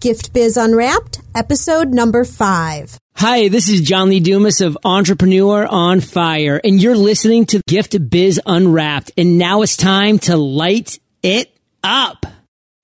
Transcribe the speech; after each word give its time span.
Gift 0.00 0.32
Biz 0.32 0.56
Unwrapped, 0.56 1.20
episode 1.34 1.88
number 1.88 2.24
five. 2.24 2.96
Hi, 3.16 3.48
this 3.48 3.68
is 3.68 3.80
John 3.80 4.10
Lee 4.10 4.20
Dumas 4.20 4.60
of 4.60 4.78
Entrepreneur 4.84 5.66
on 5.66 6.00
Fire, 6.00 6.60
and 6.62 6.80
you're 6.80 6.94
listening 6.94 7.46
to 7.46 7.60
Gift 7.66 8.08
Biz 8.08 8.40
Unwrapped. 8.46 9.10
And 9.16 9.38
now 9.38 9.62
it's 9.62 9.76
time 9.76 10.20
to 10.20 10.36
light 10.36 11.00
it 11.24 11.52
up. 11.82 12.24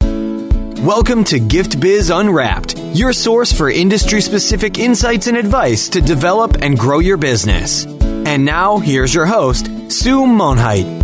Welcome 0.01 1.23
to 1.25 1.39
Gift 1.39 1.79
Biz 1.79 2.11
Unwrapped, 2.11 2.77
your 2.95 3.13
source 3.13 3.53
for 3.53 3.71
industry 3.71 4.21
specific 4.21 4.79
insights 4.79 5.29
and 5.29 5.37
advice 5.37 5.89
to 5.91 6.01
develop 6.01 6.63
and 6.63 6.77
grow 6.77 6.99
your 6.99 7.17
business. 7.17 7.87
And 7.87 8.45
now, 8.45 8.79
here's 8.79 9.15
your 9.15 9.27
host, 9.27 9.67
Sue 9.89 10.27
Monheit. 10.27 11.03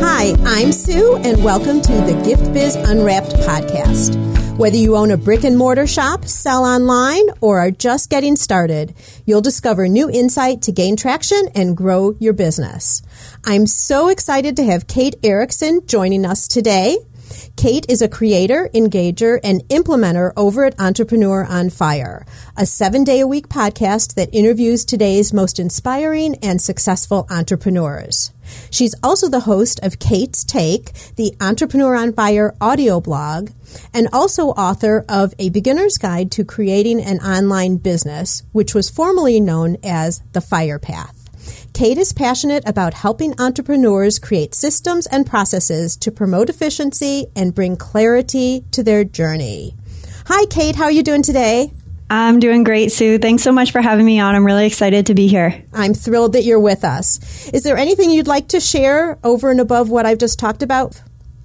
Hi, 0.00 0.34
I'm 0.44 0.72
Sue, 0.72 1.16
and 1.22 1.44
welcome 1.44 1.80
to 1.82 1.92
the 1.92 2.20
Gift 2.24 2.52
Biz 2.52 2.74
Unwrapped 2.74 3.34
podcast. 3.34 4.37
Whether 4.58 4.76
you 4.76 4.96
own 4.96 5.12
a 5.12 5.16
brick 5.16 5.44
and 5.44 5.56
mortar 5.56 5.86
shop, 5.86 6.24
sell 6.24 6.64
online, 6.64 7.28
or 7.40 7.60
are 7.60 7.70
just 7.70 8.10
getting 8.10 8.34
started, 8.34 8.92
you'll 9.24 9.40
discover 9.40 9.86
new 9.86 10.10
insight 10.10 10.62
to 10.62 10.72
gain 10.72 10.96
traction 10.96 11.46
and 11.54 11.76
grow 11.76 12.16
your 12.18 12.32
business. 12.32 13.00
I'm 13.44 13.68
so 13.68 14.08
excited 14.08 14.56
to 14.56 14.64
have 14.64 14.88
Kate 14.88 15.14
Erickson 15.22 15.86
joining 15.86 16.26
us 16.26 16.48
today. 16.48 16.98
Kate 17.56 17.86
is 17.88 18.02
a 18.02 18.08
creator, 18.08 18.68
engager, 18.74 19.38
and 19.44 19.62
implementer 19.68 20.32
over 20.36 20.64
at 20.64 20.80
Entrepreneur 20.80 21.44
on 21.44 21.70
Fire, 21.70 22.26
a 22.56 22.66
seven 22.66 23.04
day 23.04 23.20
a 23.20 23.28
week 23.28 23.46
podcast 23.46 24.14
that 24.14 24.34
interviews 24.34 24.84
today's 24.84 25.32
most 25.32 25.60
inspiring 25.60 26.34
and 26.42 26.60
successful 26.60 27.28
entrepreneurs. 27.30 28.32
She's 28.70 28.94
also 29.02 29.28
the 29.28 29.40
host 29.40 29.80
of 29.82 29.98
Kate's 29.98 30.44
Take, 30.44 30.92
the 31.16 31.34
Entrepreneur 31.40 31.94
on 31.94 32.12
Fire 32.12 32.54
audio 32.60 33.00
blog, 33.00 33.50
and 33.92 34.08
also 34.12 34.48
author 34.48 35.04
of 35.08 35.34
A 35.38 35.50
Beginner's 35.50 35.98
Guide 35.98 36.30
to 36.32 36.44
Creating 36.44 37.00
an 37.00 37.18
Online 37.20 37.76
Business, 37.76 38.42
which 38.52 38.74
was 38.74 38.90
formerly 38.90 39.40
known 39.40 39.76
as 39.82 40.22
The 40.32 40.40
Fire 40.40 40.78
Path. 40.78 41.14
Kate 41.72 41.98
is 41.98 42.12
passionate 42.12 42.62
about 42.66 42.94
helping 42.94 43.38
entrepreneurs 43.40 44.18
create 44.18 44.54
systems 44.54 45.06
and 45.06 45.26
processes 45.26 45.96
to 45.96 46.10
promote 46.10 46.50
efficiency 46.50 47.26
and 47.36 47.54
bring 47.54 47.76
clarity 47.76 48.64
to 48.72 48.82
their 48.82 49.04
journey. 49.04 49.74
Hi, 50.26 50.44
Kate. 50.46 50.76
How 50.76 50.84
are 50.84 50.90
you 50.90 51.02
doing 51.02 51.22
today? 51.22 51.72
I'm 52.10 52.38
doing 52.38 52.64
great, 52.64 52.90
Sue. 52.90 53.18
Thanks 53.18 53.42
so 53.42 53.52
much 53.52 53.70
for 53.70 53.80
having 53.80 54.06
me 54.06 54.18
on. 54.18 54.34
I'm 54.34 54.46
really 54.46 54.66
excited 54.66 55.06
to 55.06 55.14
be 55.14 55.28
here. 55.28 55.62
I'm 55.74 55.92
thrilled 55.92 56.32
that 56.32 56.44
you're 56.44 56.60
with 56.60 56.84
us. 56.84 57.48
Is 57.50 57.64
there 57.64 57.76
anything 57.76 58.10
you'd 58.10 58.26
like 58.26 58.48
to 58.48 58.60
share 58.60 59.18
over 59.22 59.50
and 59.50 59.60
above 59.60 59.90
what 59.90 60.06
I've 60.06 60.18
just 60.18 60.38
talked 60.38 60.62
about? 60.62 61.00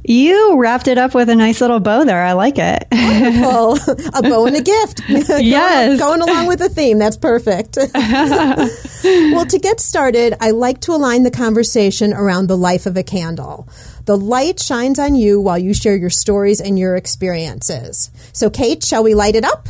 You 0.06 0.58
wrapped 0.58 0.90
it 0.90 0.98
up 0.98 1.14
with 1.14 1.30
a 1.30 1.36
nice 1.36 1.62
little 1.62 1.80
bow 1.80 2.04
there. 2.04 2.22
I 2.22 2.34
like 2.34 2.58
it. 2.58 2.88
Wonderful. 2.92 3.78
a 4.14 4.22
bow 4.22 4.46
and 4.46 4.56
a 4.56 4.62
gift. 4.62 5.02
yes. 5.08 5.98
going, 6.00 6.20
going 6.20 6.30
along 6.30 6.48
with 6.48 6.60
the 6.60 6.68
theme. 6.68 7.00
That's 7.00 7.16
perfect. 7.16 7.78
well, 7.94 9.46
to 9.46 9.60
get 9.60 9.80
started, 9.80 10.36
I 10.42 10.52
like 10.52 10.82
to 10.82 10.92
align 10.92 11.24
the 11.24 11.32
conversation 11.32 12.14
around 12.14 12.48
the 12.48 12.58
life 12.58 12.86
of 12.86 12.98
a 12.98 13.04
candle. 13.04 13.68
The 14.06 14.18
light 14.18 14.60
shines 14.60 15.00
on 15.00 15.16
you 15.16 15.40
while 15.40 15.58
you 15.58 15.74
share 15.74 15.96
your 15.96 16.10
stories 16.10 16.60
and 16.60 16.78
your 16.78 16.98
experiences. 16.98 18.12
So, 18.34 18.50
Kate, 18.50 18.84
shall 18.84 19.04
we 19.04 19.16
light 19.16 19.36
it 19.36 19.46
up? 19.46 19.70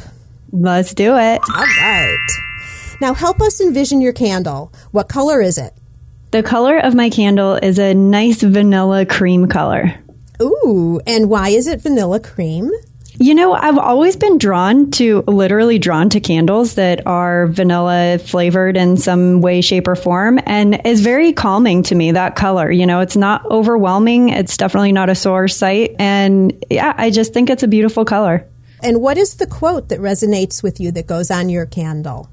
Let's 0.53 0.93
do 0.93 1.17
it. 1.17 1.41
All 1.49 1.65
right. 1.65 2.27
Now, 3.01 3.15
help 3.15 3.41
us 3.41 3.59
envision 3.59 4.01
your 4.01 4.13
candle. 4.13 4.71
What 4.91 5.09
color 5.09 5.41
is 5.41 5.57
it? 5.57 5.73
The 6.29 6.43
color 6.43 6.77
of 6.77 6.93
my 6.93 7.09
candle 7.09 7.55
is 7.55 7.79
a 7.79 7.95
nice 7.95 8.43
vanilla 8.43 9.05
cream 9.05 9.47
color. 9.47 9.95
Ooh, 10.39 11.01
and 11.07 11.27
why 11.27 11.49
is 11.49 11.65
it 11.65 11.81
vanilla 11.81 12.19
cream? 12.19 12.71
You 13.19 13.33
know, 13.33 13.53
I've 13.53 13.79
always 13.79 14.15
been 14.15 14.37
drawn 14.37 14.91
to, 14.91 15.23
literally 15.27 15.79
drawn 15.79 16.09
to 16.09 16.19
candles 16.19 16.75
that 16.75 17.05
are 17.07 17.47
vanilla 17.47 18.19
flavored 18.19 18.77
in 18.77 18.97
some 18.97 19.41
way, 19.41 19.61
shape, 19.61 19.87
or 19.87 19.95
form, 19.95 20.39
and 20.45 20.85
is 20.85 21.01
very 21.01 21.33
calming 21.33 21.81
to 21.83 21.95
me, 21.95 22.11
that 22.11 22.36
color. 22.36 22.71
You 22.71 22.86
know, 22.86 22.99
it's 22.99 23.15
not 23.15 23.45
overwhelming. 23.49 24.30
It's 24.30 24.58
definitely 24.58 24.92
not 24.92 25.09
a 25.09 25.15
sore 25.15 25.47
sight. 25.47 25.95
And 25.99 26.63
yeah, 26.69 26.93
I 26.95 27.09
just 27.09 27.33
think 27.33 27.49
it's 27.49 27.63
a 27.63 27.67
beautiful 27.67 28.05
color. 28.05 28.47
And 28.83 29.02
what 29.02 29.17
is 29.17 29.36
the 29.36 29.48
quote 29.48 29.89
that 29.89 29.99
resonates 29.99 30.61
with 30.61 30.80
you 30.80 30.92
that 30.92 31.08
goes 31.08 31.32
on 31.32 31.49
your 31.49 31.66
candle? 31.66 32.30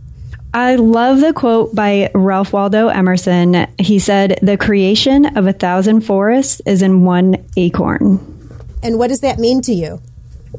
I 0.53 0.75
love 0.75 1.21
the 1.21 1.33
quote 1.33 1.75
by 1.75 2.11
Ralph 2.12 2.53
Waldo 2.53 2.88
Emerson. 2.88 3.69
He 3.78 4.00
said, 4.00 4.41
The 4.43 4.56
creation 4.56 5.37
of 5.37 5.47
a 5.47 5.53
thousand 5.53 6.00
forests 6.00 6.60
is 6.66 6.83
in 6.83 7.05
one 7.05 7.47
acorn. 7.56 8.19
And 8.83 8.99
what 8.99 9.09
does 9.09 9.21
that 9.21 9.39
mean 9.39 9.62
to 9.62 9.72
you? 9.72 10.03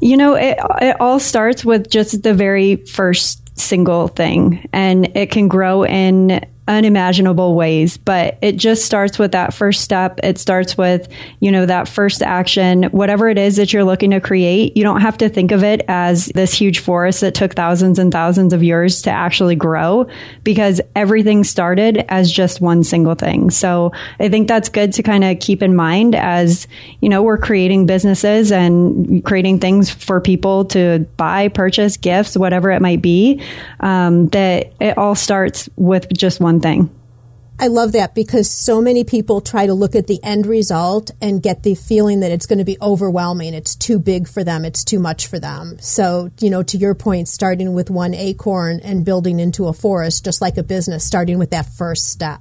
You 0.00 0.16
know, 0.16 0.34
it, 0.34 0.58
it 0.80 0.98
all 0.98 1.20
starts 1.20 1.62
with 1.62 1.90
just 1.90 2.22
the 2.22 2.32
very 2.32 2.76
first 2.76 3.58
single 3.58 4.08
thing, 4.08 4.66
and 4.72 5.14
it 5.14 5.30
can 5.30 5.48
grow 5.48 5.84
in 5.84 6.40
unimaginable 6.68 7.54
ways, 7.54 7.96
but 7.96 8.38
it 8.40 8.56
just 8.56 8.84
starts 8.84 9.18
with 9.18 9.32
that 9.32 9.52
first 9.52 9.80
step. 9.80 10.20
It 10.22 10.38
starts 10.38 10.78
with, 10.78 11.08
you 11.40 11.50
know, 11.50 11.66
that 11.66 11.88
first 11.88 12.22
action, 12.22 12.84
whatever 12.84 13.28
it 13.28 13.36
is 13.36 13.56
that 13.56 13.72
you're 13.72 13.84
looking 13.84 14.12
to 14.12 14.20
create. 14.20 14.76
You 14.76 14.84
don't 14.84 15.00
have 15.00 15.18
to 15.18 15.28
think 15.28 15.50
of 15.50 15.64
it 15.64 15.84
as 15.88 16.26
this 16.26 16.54
huge 16.54 16.78
forest 16.78 17.20
that 17.22 17.34
took 17.34 17.54
thousands 17.54 17.98
and 17.98 18.12
thousands 18.12 18.52
of 18.52 18.62
years 18.62 19.02
to 19.02 19.10
actually 19.10 19.56
grow 19.56 20.06
because 20.44 20.80
everything 20.94 21.42
started 21.42 22.04
as 22.08 22.30
just 22.30 22.60
one 22.60 22.84
single 22.84 23.16
thing. 23.16 23.50
So 23.50 23.92
I 24.20 24.28
think 24.28 24.46
that's 24.46 24.68
good 24.68 24.92
to 24.94 25.02
kind 25.02 25.24
of 25.24 25.40
keep 25.40 25.62
in 25.62 25.74
mind 25.74 26.14
as, 26.14 26.68
you 27.00 27.08
know, 27.08 27.22
we're 27.22 27.38
creating 27.38 27.86
businesses 27.86 28.52
and 28.52 29.24
creating 29.24 29.58
things 29.58 29.90
for 29.90 30.20
people 30.20 30.66
to 30.66 31.00
buy, 31.16 31.48
purchase, 31.48 31.96
gifts, 31.96 32.36
whatever 32.36 32.70
it 32.70 32.80
might 32.80 33.02
be, 33.02 33.42
um, 33.80 34.28
that 34.28 34.72
it 34.80 34.96
all 34.96 35.16
starts 35.16 35.68
with 35.76 36.06
just 36.12 36.38
one 36.38 36.51
thing. 36.60 36.90
I 37.58 37.68
love 37.68 37.92
that 37.92 38.14
because 38.14 38.50
so 38.50 38.80
many 38.80 39.04
people 39.04 39.40
try 39.40 39.66
to 39.66 39.74
look 39.74 39.94
at 39.94 40.08
the 40.08 40.18
end 40.24 40.46
result 40.46 41.12
and 41.20 41.40
get 41.40 41.62
the 41.62 41.76
feeling 41.76 42.20
that 42.20 42.32
it's 42.32 42.46
going 42.46 42.58
to 42.58 42.64
be 42.64 42.76
overwhelming. 42.82 43.54
It's 43.54 43.76
too 43.76 44.00
big 44.00 44.26
for 44.26 44.42
them. 44.42 44.64
It's 44.64 44.82
too 44.82 44.98
much 44.98 45.28
for 45.28 45.38
them. 45.38 45.78
So, 45.78 46.30
you 46.40 46.50
know, 46.50 46.64
to 46.64 46.76
your 46.76 46.96
point, 46.96 47.28
starting 47.28 47.72
with 47.72 47.88
one 47.88 48.14
acorn 48.14 48.80
and 48.80 49.04
building 49.04 49.38
into 49.38 49.68
a 49.68 49.72
forest, 49.72 50.24
just 50.24 50.40
like 50.40 50.56
a 50.56 50.64
business, 50.64 51.04
starting 51.04 51.38
with 51.38 51.50
that 51.50 51.66
first 51.66 52.08
step. 52.10 52.40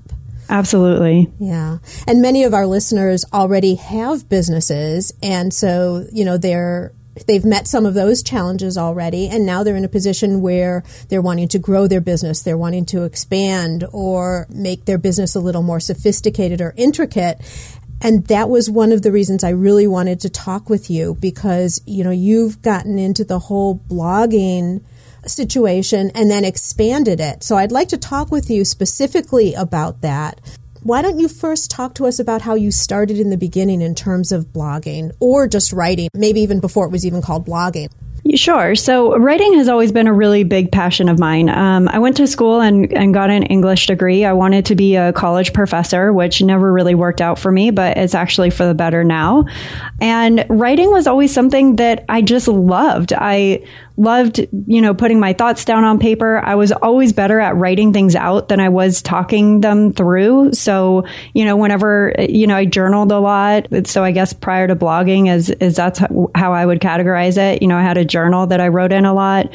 Absolutely. 0.50 1.32
Yeah. 1.40 1.78
And 2.08 2.22
many 2.22 2.44
of 2.44 2.54
our 2.54 2.66
listeners 2.66 3.24
already 3.32 3.76
have 3.76 4.28
businesses. 4.28 5.14
And 5.22 5.54
so, 5.54 6.08
you 6.12 6.26
know, 6.26 6.38
they're 6.38 6.94
they've 7.28 7.46
met 7.46 7.68
some 7.68 7.86
of 7.86 7.94
those 7.94 8.24
challenges 8.24 8.78
already 8.78 9.28
and 9.28 9.46
now 9.46 9.64
they're 9.64 9.76
in 9.76 9.86
a 9.86 9.90
position 9.90 10.42
where 10.42 10.84
they're 11.10 11.22
wanting 11.22 11.48
to 11.48 11.60
grow 11.60 11.88
their 11.88 12.02
business 12.02 12.42
they're 12.42 12.58
wanting 12.58 12.86
to 12.86 13.04
expand 13.04 13.84
or 13.92 14.48
make 14.50 14.86
their 14.86 14.98
business 14.98 15.36
a 15.36 15.40
little 15.40 15.64
more 15.64 15.80
sophisticated 15.80 16.62
or 16.62 16.74
intricate 16.78 17.40
and 18.04 18.26
that 18.28 18.50
was 18.50 18.70
one 18.70 18.92
of 18.92 19.04
the 19.04 19.12
reasons 19.12 19.44
I 19.44 19.50
really 19.50 19.86
wanted 19.88 20.22
to 20.22 20.30
talk 20.30 20.70
with 20.70 20.90
you 20.90 21.16
because 21.16 21.82
you 21.86 22.04
know 22.04 22.12
you've 22.12 22.62
gotten 22.62 22.98
into 22.98 23.24
the 23.24 23.40
whole 23.40 23.78
blogging 23.78 24.84
situation 25.28 26.12
and 26.16 26.32
then 26.32 26.44
expanded 26.44 27.20
it. 27.20 27.44
So 27.44 27.56
I'd 27.58 27.72
like 27.72 27.90
to 27.90 27.98
talk 27.98 28.32
with 28.32 28.50
you 28.50 28.66
specifically 28.66 29.54
about 29.54 30.02
that 30.02 30.42
why 30.84 31.02
don't 31.02 31.20
you 31.20 31.28
first 31.28 31.70
talk 31.70 31.94
to 31.96 32.06
us 32.06 32.20
about 32.20 32.42
how 32.42 32.56
you 32.56 32.72
started 32.72 33.20
in 33.20 33.30
the 33.30 33.38
beginning 33.38 33.82
in 33.82 33.94
terms 33.94 34.32
of 34.32 34.48
blogging 34.48 35.12
or 35.20 35.48
just 35.48 35.72
writing, 35.72 36.10
maybe 36.14 36.42
even 36.42 36.60
before 36.60 36.86
it 36.86 36.92
was 36.92 37.06
even 37.06 37.22
called 37.22 37.46
blogging? 37.46 37.90
Sure. 38.36 38.76
So 38.76 39.18
writing 39.18 39.56
has 39.56 39.68
always 39.68 39.92
been 39.92 40.08
a 40.08 40.14
really 40.14 40.44
big 40.44 40.72
passion 40.72 41.10
of 41.10 41.20
mine. 41.20 41.50
Um, 41.50 41.88
I 41.88 42.00
went 42.00 42.18
to 42.18 42.28
school 42.28 42.62
and, 42.62 42.94
and 42.94 43.14
got 43.14 43.32
an 43.32 43.44
English 43.44 43.88
degree. 43.88 44.26
I 44.26 44.34
wanted 44.34 44.68
to 44.68 44.76
be 44.76 44.96
a 44.96 45.12
college 45.12 45.54
professor, 45.54 46.14
which 46.14 46.42
never 46.42 46.72
really 46.72 46.94
worked 46.94 47.20
out 47.20 47.40
for 47.40 47.52
me, 47.52 47.72
but 47.72 47.98
it's 47.98 48.14
actually 48.14 48.52
for 48.52 48.66
the 48.66 48.76
better 48.76 49.04
now. 49.04 49.46
And 50.00 50.46
writing 50.50 50.92
was 50.92 51.08
always 51.08 51.34
something 51.34 51.78
that 51.78 52.06
I 52.10 52.22
just 52.22 52.48
loved. 52.48 53.12
I 53.12 53.66
loved, 53.98 54.40
you 54.68 54.82
know, 54.82 54.94
putting 54.94 55.20
my 55.20 55.34
thoughts 55.34 55.66
down 55.66 55.84
on 55.84 56.00
paper. 56.00 56.40
I 56.40 56.56
was 56.56 56.72
always 56.72 57.14
better 57.14 57.40
at 57.40 57.56
writing 57.56 57.94
things 57.94 58.16
out 58.16 58.48
than 58.48 58.60
I 58.60 58.70
was 58.70 59.02
talking 59.02 59.62
them 59.62 59.94
through. 59.94 60.54
So, 60.54 61.06
you 61.34 61.46
know, 61.46 61.58
whenever, 61.58 62.16
you 62.18 62.48
know, 62.48 62.56
I 62.56 62.66
journaled 62.66 63.12
a 63.12 63.20
lot. 63.20 63.68
So 63.86 64.04
I 64.04 64.12
guess 64.12 64.34
prior 64.34 64.68
to 64.68 64.76
blogging 64.76 65.34
is, 65.34 65.50
is 65.50 65.76
that's 65.76 66.00
how 66.00 66.54
I 66.54 66.66
would 66.66 66.80
categorize 66.80 67.38
it. 67.38 67.62
You 67.62 67.68
know, 67.68 67.78
I 67.78 67.84
had 67.84 67.98
a 67.98 68.06
journal 68.06 68.48
that 68.48 68.62
I 68.62 68.70
wrote 68.70 68.92
in 68.92 69.06
a 69.06 69.14
lot. 69.14 69.52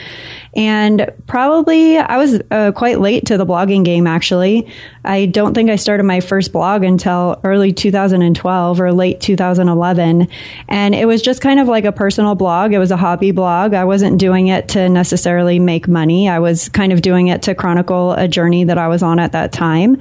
And 0.54 1.12
probably 1.26 1.98
I 1.98 2.16
was 2.16 2.40
uh, 2.50 2.72
quite 2.72 3.00
late 3.00 3.26
to 3.26 3.36
the 3.36 3.44
blogging 3.44 3.84
game, 3.84 4.06
actually. 4.06 4.72
I 5.06 5.26
don't 5.26 5.54
think 5.54 5.70
I 5.70 5.76
started 5.76 6.02
my 6.02 6.20
first 6.20 6.52
blog 6.52 6.82
until 6.82 7.40
early 7.44 7.72
2012 7.72 8.80
or 8.80 8.92
late 8.92 9.20
2011. 9.20 10.28
And 10.68 10.94
it 10.94 11.06
was 11.06 11.22
just 11.22 11.40
kind 11.40 11.60
of 11.60 11.68
like 11.68 11.84
a 11.84 11.92
personal 11.92 12.34
blog. 12.34 12.72
It 12.72 12.78
was 12.78 12.90
a 12.90 12.96
hobby 12.96 13.30
blog. 13.30 13.72
I 13.72 13.84
wasn't 13.84 14.18
doing 14.18 14.48
it 14.48 14.68
to 14.70 14.88
necessarily 14.88 15.58
make 15.58 15.86
money. 15.86 16.28
I 16.28 16.40
was 16.40 16.68
kind 16.68 16.92
of 16.92 17.02
doing 17.02 17.28
it 17.28 17.42
to 17.42 17.54
chronicle 17.54 18.12
a 18.12 18.26
journey 18.26 18.64
that 18.64 18.78
I 18.78 18.88
was 18.88 19.02
on 19.02 19.18
at 19.18 19.32
that 19.32 19.52
time. 19.52 19.98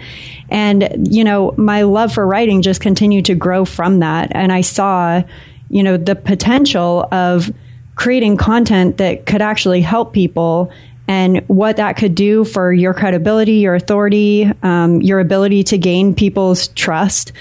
And, 0.50 1.08
you 1.10 1.24
know, 1.24 1.54
my 1.58 1.84
love 1.84 2.14
for 2.14 2.26
writing 2.26 2.62
just 2.62 2.82
continued 2.82 3.26
to 3.26 3.36
grow 3.36 3.66
from 3.66 4.00
that. 4.00 4.32
And 4.32 4.52
I 4.52 4.62
saw, 4.62 5.24
you 5.70 5.84
know, 5.84 5.98
the 5.98 6.16
potential 6.16 7.08
of 7.12 7.54
creating 7.96 8.38
content 8.38 8.98
that 8.98 9.26
could 9.26 9.42
actually 9.42 9.82
help 9.82 10.14
people 10.14 10.72
and 11.08 11.48
what 11.48 11.78
that 11.78 11.98
could 11.98 12.16
do 12.16 12.44
for 12.44 12.74
your 12.74 12.94
credibility, 12.94 13.54
your 13.54 13.76
authority, 13.76 14.52
um, 14.64 15.02
your 15.02 15.20
ability 15.20 15.64
to 15.66 15.78
gain 15.78 16.16
people's 16.16 16.70
trust. 16.70 17.32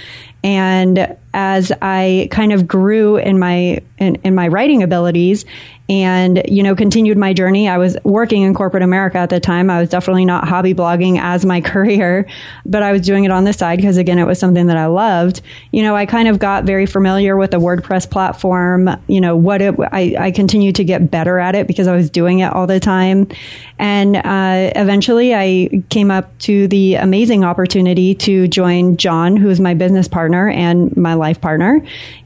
And 0.43 1.17
as 1.35 1.73
I 1.83 2.29
kind 2.31 2.53
of 2.53 2.67
grew 2.67 3.17
in 3.17 3.39
my 3.39 3.83
in, 3.99 4.17
in 4.25 4.35
my 4.35 4.49
writing 4.49 4.83
abilities 4.83 5.45
and 5.89 6.43
you 6.49 6.63
know 6.63 6.75
continued 6.75 7.19
my 7.19 7.33
journey. 7.33 7.69
I 7.69 7.77
was 7.77 7.97
working 8.05 8.43
in 8.43 8.55
corporate 8.55 8.83
america 8.83 9.19
at 9.19 9.31
the 9.31 9.41
time. 9.41 9.69
I 9.69 9.81
was 9.81 9.91
definitely 9.91 10.25
not 10.25 10.49
hobby 10.49 10.73
blogging 10.73 11.21
as 11.21 11.45
my 11.45 11.61
career 11.75 12.27
but 12.65 12.83
i 12.83 12.93
was 12.93 13.03
doing 13.03 13.25
it 13.25 13.31
on 13.31 13.45
the 13.45 13.53
side 13.53 13.77
because 13.77 13.97
again 13.97 14.19
it 14.19 14.25
was 14.25 14.39
something 14.39 14.67
that 14.69 14.77
i 14.77 14.87
loved. 14.87 15.43
You 15.73 15.83
know 15.83 15.95
i 15.95 16.07
kind 16.07 16.29
of 16.29 16.39
got 16.39 16.65
very 16.65 16.87
familiar 16.87 17.37
with 17.37 17.51
the 17.51 17.59
wordpress 17.59 18.09
platform 18.11 18.89
you 19.09 19.21
know 19.21 19.37
what 19.37 19.61
it 19.61 19.75
i, 19.93 20.17
I 20.19 20.31
continued 20.31 20.77
to 20.77 20.85
get 20.85 21.11
better 21.11 21.39
at 21.39 21.55
it 21.55 21.67
because 21.67 21.87
i 21.87 21.95
was 21.95 22.09
doing 22.11 22.39
it 22.39 22.53
all 22.53 22.67
the 22.67 22.81
time. 22.81 23.29
And 23.79 24.17
uh, 24.17 24.73
eventually 24.77 25.35
i 25.35 25.69
came 25.91 26.11
up 26.11 26.37
to 26.41 26.67
the 26.69 26.95
amazing 26.95 27.45
opportunity 27.45 28.15
to 28.15 28.49
join 28.49 28.97
john 28.97 29.37
who 29.37 29.51
is 29.51 29.61
my 29.61 29.75
business 29.75 30.09
partner 30.09 30.49
and 30.49 30.97
my 30.97 31.15
life 31.25 31.41
partner 31.41 31.83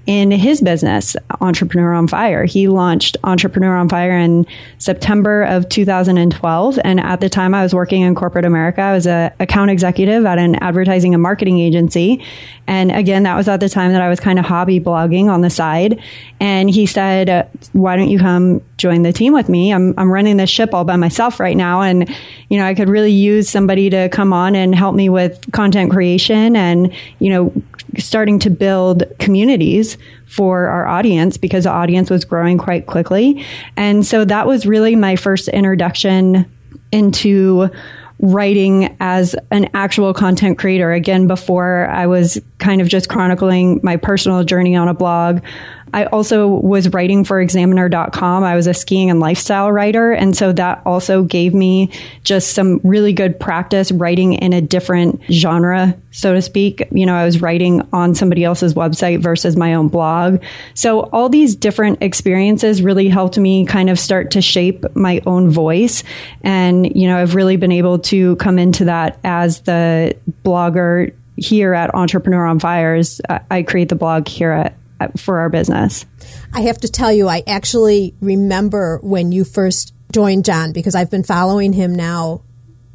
in 0.08 0.30
his 0.30 0.62
business, 0.62 1.16
Entrepreneur 1.42 1.92
on 1.92 2.08
Fire. 2.08 2.46
He 2.46 2.66
launched 2.66 3.18
Entrepreneur 3.24 3.76
on 3.76 3.90
Fire 3.90 4.16
in 4.16 4.46
September 4.78 5.42
of 5.42 5.68
2012. 5.68 6.78
And 6.82 6.98
at 6.98 7.20
the 7.20 7.28
time 7.28 7.54
I 7.54 7.62
was 7.62 7.74
working 7.74 8.00
in 8.00 8.14
corporate 8.14 8.46
America, 8.46 8.80
I 8.80 8.94
was 8.94 9.06
an 9.06 9.32
account 9.38 9.70
executive 9.70 10.24
at 10.24 10.38
an 10.38 10.54
advertising 10.56 11.12
and 11.12 11.22
marketing 11.22 11.58
agency. 11.58 12.24
And 12.66 12.90
again, 12.90 13.24
that 13.24 13.36
was 13.36 13.48
at 13.48 13.60
the 13.60 13.68
time 13.68 13.92
that 13.92 14.00
I 14.00 14.08
was 14.08 14.18
kind 14.18 14.38
of 14.38 14.46
hobby 14.46 14.80
blogging 14.80 15.26
on 15.26 15.42
the 15.42 15.50
side. 15.50 16.02
And 16.40 16.70
he 16.70 16.86
said, 16.86 17.46
why 17.74 17.96
don't 17.96 18.08
you 18.08 18.18
come 18.18 18.62
join 18.78 19.02
the 19.02 19.12
team 19.12 19.34
with 19.34 19.50
me? 19.50 19.74
I'm, 19.74 19.92
I'm 19.98 20.10
running 20.10 20.38
this 20.38 20.48
ship 20.48 20.72
all 20.72 20.84
by 20.84 20.96
myself 20.96 21.38
right 21.38 21.56
now. 21.56 21.82
And, 21.82 22.08
you 22.48 22.56
know, 22.56 22.64
I 22.64 22.74
could 22.74 22.88
really 22.88 23.12
use 23.12 23.50
somebody 23.50 23.90
to 23.90 24.08
come 24.08 24.32
on 24.32 24.54
and 24.54 24.74
help 24.74 24.94
me 24.94 25.10
with 25.10 25.52
content 25.52 25.90
creation 25.90 26.56
and, 26.56 26.94
you 27.18 27.28
know, 27.28 27.52
starting 27.98 28.38
to 28.40 28.50
build 28.50 29.04
communities 29.18 29.98
for 30.26 30.66
our 30.66 30.86
audience 30.86 31.36
because 31.36 31.64
the 31.64 31.70
audience 31.70 32.10
was 32.10 32.24
growing 32.24 32.58
quite 32.58 32.86
quickly. 32.86 33.44
And 33.76 34.04
so 34.06 34.24
that 34.24 34.46
was 34.46 34.66
really 34.66 34.96
my 34.96 35.16
first 35.16 35.48
introduction 35.48 36.50
into 36.92 37.70
writing 38.20 38.96
as 39.00 39.36
an 39.50 39.70
actual 39.74 40.12
content 40.12 40.58
creator. 40.58 40.92
Again, 40.92 41.26
before 41.26 41.86
I 41.86 42.06
was 42.06 42.40
kind 42.58 42.80
of 42.80 42.88
just 42.88 43.08
chronicling 43.08 43.80
my 43.82 43.96
personal 43.96 44.42
journey 44.42 44.74
on 44.74 44.88
a 44.88 44.94
blog. 44.94 45.40
I 45.92 46.06
also 46.06 46.48
was 46.48 46.88
writing 46.90 47.24
for 47.24 47.40
examiner.com. 47.40 48.44
I 48.44 48.56
was 48.56 48.66
a 48.66 48.74
skiing 48.74 49.10
and 49.10 49.20
lifestyle 49.20 49.70
writer. 49.72 50.12
And 50.12 50.36
so 50.36 50.52
that 50.52 50.82
also 50.84 51.22
gave 51.22 51.54
me 51.54 51.90
just 52.24 52.52
some 52.52 52.80
really 52.84 53.12
good 53.12 53.38
practice 53.38 53.90
writing 53.92 54.34
in 54.34 54.52
a 54.52 54.60
different 54.60 55.22
genre, 55.30 55.96
so 56.10 56.34
to 56.34 56.42
speak. 56.42 56.86
You 56.90 57.06
know, 57.06 57.14
I 57.14 57.24
was 57.24 57.40
writing 57.40 57.86
on 57.92 58.14
somebody 58.14 58.44
else's 58.44 58.74
website 58.74 59.20
versus 59.20 59.56
my 59.56 59.74
own 59.74 59.88
blog. 59.88 60.42
So 60.74 61.00
all 61.00 61.28
these 61.28 61.56
different 61.56 62.02
experiences 62.02 62.82
really 62.82 63.08
helped 63.08 63.38
me 63.38 63.66
kind 63.66 63.90
of 63.90 63.98
start 63.98 64.32
to 64.32 64.42
shape 64.42 64.84
my 64.94 65.20
own 65.26 65.50
voice. 65.50 66.04
And, 66.42 66.94
you 66.96 67.08
know, 67.08 67.18
I've 67.18 67.34
really 67.34 67.56
been 67.56 67.72
able 67.72 67.98
to 68.00 68.36
come 68.36 68.58
into 68.58 68.86
that 68.86 69.18
as 69.24 69.60
the 69.62 70.16
blogger 70.44 71.12
here 71.38 71.72
at 71.72 71.94
Entrepreneur 71.94 72.44
on 72.44 72.58
Fires. 72.58 73.20
Uh, 73.28 73.38
I 73.50 73.62
create 73.62 73.88
the 73.88 73.94
blog 73.94 74.28
here 74.28 74.50
at 74.50 74.74
Uh, 75.00 75.08
for 75.16 75.38
our 75.38 75.48
business. 75.48 76.04
I 76.52 76.62
have 76.62 76.78
to 76.78 76.88
tell 76.88 77.12
you, 77.12 77.28
I 77.28 77.44
actually 77.46 78.14
remember 78.20 78.98
when 79.02 79.30
you 79.30 79.44
first 79.44 79.94
joined 80.12 80.44
John 80.44 80.72
because 80.72 80.94
I've 80.94 81.10
been 81.10 81.22
following 81.22 81.72
him 81.72 81.94
now, 81.94 82.42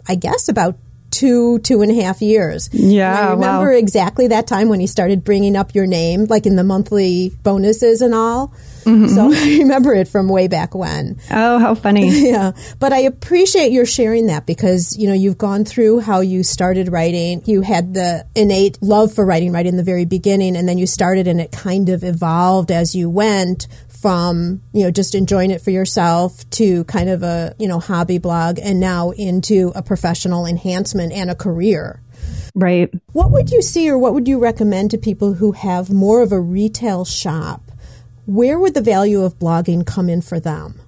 I 0.08 0.16
guess 0.16 0.50
about 0.50 0.78
two, 1.12 1.60
two 1.60 1.82
and 1.82 1.92
a 1.92 2.02
half 2.02 2.22
years. 2.22 2.70
Yeah. 2.74 3.10
And 3.10 3.26
I 3.26 3.32
remember 3.32 3.72
wow. 3.72 3.78
exactly 3.78 4.28
that 4.28 4.48
time 4.48 4.68
when 4.68 4.80
he 4.80 4.88
started 4.88 5.24
bringing 5.24 5.56
up 5.56 5.76
your 5.76 5.86
name, 5.86 6.26
like 6.26 6.46
in 6.46 6.56
the 6.56 6.64
monthly 6.64 7.30
bonuses 7.44 8.02
and 8.02 8.14
all. 8.14 8.54
Mm-hmm. 8.83 9.07
So 9.07 9.31
I 9.31 9.57
remember 9.59 9.94
it 9.94 10.07
from 10.07 10.30
way 10.30 10.47
back 10.47 10.75
when. 10.75 11.19
Oh, 11.31 11.59
how 11.59 11.75
funny. 11.75 12.09
yeah. 12.30 12.51
But 12.80 12.94
I 12.94 13.00
appreciate 13.00 13.71
your 13.71 13.85
sharing 13.85 14.27
that 14.27 14.45
because, 14.45 14.97
you 14.97 15.07
know, 15.07 15.13
you've 15.13 15.38
gone 15.38 15.65
through 15.65 16.00
how 16.00 16.21
you 16.21 16.44
started 16.44 16.91
writing. 16.91 17.41
You 17.45 17.62
had 17.62 17.94
the 17.94 18.25
innate 18.35 18.81
love 18.81 19.13
for 19.13 19.25
writing 19.25 19.51
right 19.51 19.65
in 19.65 19.77
the 19.77 19.83
very 19.83 20.06
beginning, 20.06 20.56
and 20.56 20.68
then 20.68 20.77
you 20.77 20.88
started 20.88 21.27
and 21.27 21.39
it 21.39 21.51
kind 21.51 21.89
of 21.89 22.03
evolved 22.03 22.71
as 22.71 22.95
you 22.95 23.09
went 23.09 23.68
from, 23.88 24.62
you 24.74 24.83
know, 24.83 24.91
just 24.91 25.15
enjoying 25.15 25.50
it 25.50 25.62
for 25.62 25.71
yourself 25.71 26.50
to 26.50 26.83
kind 26.85 27.09
of 27.09 27.24
a, 27.24 27.56
you 27.57 27.68
know, 27.69 27.80
hobby 27.80 28.18
blog 28.18 28.59
and 28.59 28.80
now 28.80 29.12
into 29.12 29.71
a 29.75 29.81
professional 29.81 30.45
enhancement 30.45 31.13
and 31.13 31.31
a 31.31 31.35
career. 31.35 32.01
Right. 32.56 32.94
What 33.13 33.31
would 33.31 33.50
you 33.50 33.62
see 33.62 33.89
or 33.89 33.97
what 33.97 34.13
would 34.13 34.27
you 34.27 34.39
recommend 34.39 34.91
to 34.91 34.97
people 34.97 35.33
who 35.33 35.53
have 35.53 35.89
more 35.89 36.21
of 36.21 36.31
a 36.31 36.39
retail 36.39 37.06
shop 37.06 37.62
where 38.25 38.60
would 38.60 38.74
the 38.74 38.81
value 38.81 39.24
of 39.24 39.40
blogging 39.40 39.86
come 39.86 40.10
in 40.10 40.22
for 40.22 40.40
them? 40.40 40.80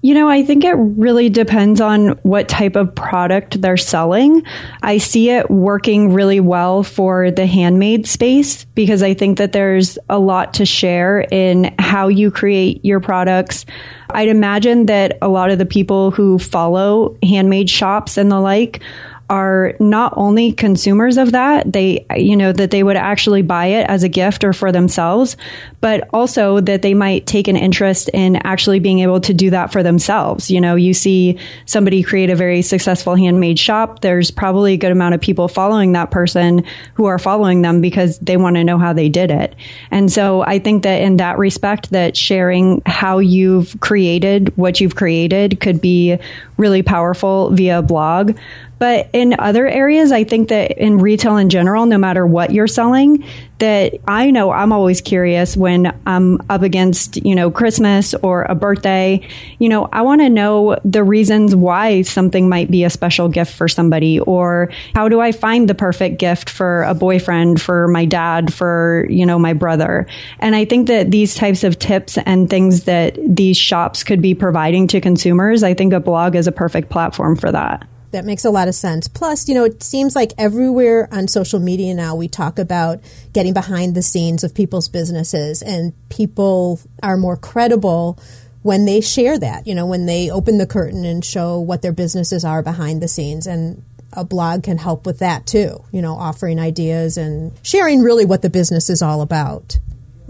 You 0.00 0.14
know, 0.14 0.28
I 0.28 0.44
think 0.44 0.62
it 0.62 0.74
really 0.74 1.28
depends 1.28 1.80
on 1.80 2.10
what 2.22 2.48
type 2.48 2.76
of 2.76 2.94
product 2.94 3.60
they're 3.60 3.76
selling. 3.76 4.44
I 4.80 4.98
see 4.98 5.30
it 5.30 5.50
working 5.50 6.12
really 6.12 6.38
well 6.38 6.84
for 6.84 7.32
the 7.32 7.46
handmade 7.46 8.06
space 8.06 8.64
because 8.76 9.02
I 9.02 9.14
think 9.14 9.38
that 9.38 9.50
there's 9.50 9.98
a 10.08 10.20
lot 10.20 10.54
to 10.54 10.64
share 10.64 11.22
in 11.32 11.74
how 11.80 12.06
you 12.06 12.30
create 12.30 12.84
your 12.84 13.00
products. 13.00 13.66
I'd 14.10 14.28
imagine 14.28 14.86
that 14.86 15.18
a 15.20 15.28
lot 15.28 15.50
of 15.50 15.58
the 15.58 15.66
people 15.66 16.12
who 16.12 16.38
follow 16.38 17.16
handmade 17.24 17.68
shops 17.68 18.16
and 18.16 18.30
the 18.30 18.38
like 18.38 18.80
are 19.30 19.74
not 19.78 20.14
only 20.16 20.52
consumers 20.52 21.16
of 21.18 21.32
that, 21.32 21.72
they, 21.72 22.06
you 22.16 22.36
know, 22.36 22.52
that 22.52 22.70
they 22.70 22.82
would 22.82 22.96
actually 22.96 23.42
buy 23.42 23.66
it 23.66 23.88
as 23.88 24.02
a 24.02 24.08
gift 24.08 24.44
or 24.44 24.52
for 24.52 24.72
themselves, 24.72 25.36
but 25.80 26.08
also 26.12 26.60
that 26.60 26.82
they 26.82 26.94
might 26.94 27.26
take 27.26 27.48
an 27.48 27.56
interest 27.56 28.08
in 28.14 28.36
actually 28.36 28.80
being 28.80 29.00
able 29.00 29.20
to 29.20 29.34
do 29.34 29.50
that 29.50 29.72
for 29.72 29.82
themselves. 29.82 30.50
You 30.50 30.60
know, 30.60 30.74
you 30.74 30.94
see 30.94 31.38
somebody 31.66 32.02
create 32.02 32.30
a 32.30 32.36
very 32.36 32.62
successful 32.62 33.14
handmade 33.14 33.58
shop. 33.58 34.00
There's 34.00 34.30
probably 34.30 34.74
a 34.74 34.78
good 34.78 34.92
amount 34.92 35.14
of 35.14 35.20
people 35.20 35.48
following 35.48 35.92
that 35.92 36.10
person 36.10 36.64
who 36.94 37.04
are 37.06 37.18
following 37.18 37.62
them 37.62 37.80
because 37.80 38.18
they 38.18 38.36
want 38.36 38.56
to 38.56 38.64
know 38.64 38.78
how 38.78 38.92
they 38.92 39.08
did 39.08 39.30
it. 39.30 39.54
And 39.90 40.10
so 40.10 40.42
I 40.42 40.58
think 40.58 40.82
that 40.84 41.02
in 41.02 41.18
that 41.18 41.38
respect, 41.38 41.90
that 41.90 42.16
sharing 42.16 42.82
how 42.86 43.18
you've 43.18 43.78
created 43.80 44.56
what 44.56 44.80
you've 44.80 44.96
created 44.96 45.60
could 45.60 45.80
be 45.80 46.18
really 46.56 46.82
powerful 46.82 47.50
via 47.50 47.82
blog. 47.82 48.36
But 48.78 49.10
in 49.12 49.34
other 49.38 49.66
areas, 49.66 50.12
I 50.12 50.24
think 50.24 50.48
that 50.48 50.72
in 50.78 50.98
retail 50.98 51.36
in 51.36 51.48
general, 51.48 51.86
no 51.86 51.98
matter 51.98 52.26
what 52.26 52.52
you're 52.52 52.68
selling, 52.68 53.24
that 53.58 53.94
I 54.06 54.30
know 54.30 54.52
I'm 54.52 54.72
always 54.72 55.00
curious 55.00 55.56
when 55.56 55.92
I'm 56.06 56.40
up 56.48 56.62
against, 56.62 57.16
you 57.24 57.34
know, 57.34 57.50
Christmas 57.50 58.14
or 58.14 58.42
a 58.42 58.54
birthday. 58.54 59.26
You 59.58 59.68
know, 59.68 59.88
I 59.92 60.02
want 60.02 60.20
to 60.20 60.28
know 60.28 60.78
the 60.84 61.02
reasons 61.02 61.56
why 61.56 62.02
something 62.02 62.48
might 62.48 62.70
be 62.70 62.84
a 62.84 62.90
special 62.90 63.28
gift 63.28 63.52
for 63.52 63.66
somebody 63.66 64.20
or 64.20 64.70
how 64.94 65.08
do 65.08 65.20
I 65.20 65.32
find 65.32 65.68
the 65.68 65.74
perfect 65.74 66.18
gift 66.18 66.48
for 66.48 66.84
a 66.84 66.94
boyfriend, 66.94 67.60
for 67.60 67.88
my 67.88 68.04
dad, 68.04 68.54
for, 68.54 69.06
you 69.10 69.26
know, 69.26 69.38
my 69.38 69.54
brother. 69.54 70.06
And 70.38 70.54
I 70.54 70.64
think 70.64 70.86
that 70.86 71.10
these 71.10 71.34
types 71.34 71.64
of 71.64 71.78
tips 71.78 72.16
and 72.18 72.48
things 72.48 72.84
that 72.84 73.18
these 73.26 73.56
shops 73.56 74.04
could 74.04 74.22
be 74.22 74.34
providing 74.34 74.86
to 74.88 75.00
consumers, 75.00 75.64
I 75.64 75.74
think 75.74 75.92
a 75.92 76.00
blog 76.00 76.36
is 76.36 76.46
a 76.46 76.52
perfect 76.52 76.90
platform 76.90 77.34
for 77.34 77.50
that. 77.50 77.86
That 78.10 78.24
makes 78.24 78.44
a 78.44 78.50
lot 78.50 78.68
of 78.68 78.74
sense. 78.74 79.06
Plus, 79.06 79.48
you 79.48 79.54
know, 79.54 79.64
it 79.64 79.82
seems 79.82 80.16
like 80.16 80.32
everywhere 80.38 81.08
on 81.12 81.28
social 81.28 81.60
media 81.60 81.92
now 81.92 82.14
we 82.14 82.26
talk 82.26 82.58
about 82.58 83.00
getting 83.34 83.52
behind 83.52 83.94
the 83.94 84.02
scenes 84.02 84.42
of 84.44 84.54
people's 84.54 84.88
businesses, 84.88 85.62
and 85.62 85.92
people 86.08 86.80
are 87.02 87.18
more 87.18 87.36
credible 87.36 88.18
when 88.62 88.86
they 88.86 89.00
share 89.00 89.38
that, 89.38 89.66
you 89.66 89.74
know, 89.74 89.86
when 89.86 90.06
they 90.06 90.30
open 90.30 90.58
the 90.58 90.66
curtain 90.66 91.04
and 91.04 91.24
show 91.24 91.60
what 91.60 91.82
their 91.82 91.92
businesses 91.92 92.44
are 92.44 92.62
behind 92.62 93.02
the 93.02 93.08
scenes. 93.08 93.46
And 93.46 93.82
a 94.14 94.24
blog 94.24 94.62
can 94.62 94.78
help 94.78 95.04
with 95.04 95.18
that 95.18 95.46
too, 95.46 95.84
you 95.92 96.02
know, 96.02 96.14
offering 96.14 96.58
ideas 96.58 97.18
and 97.18 97.52
sharing 97.62 98.00
really 98.00 98.24
what 98.24 98.42
the 98.42 98.50
business 98.50 98.88
is 98.88 99.02
all 99.02 99.20
about. 99.20 99.78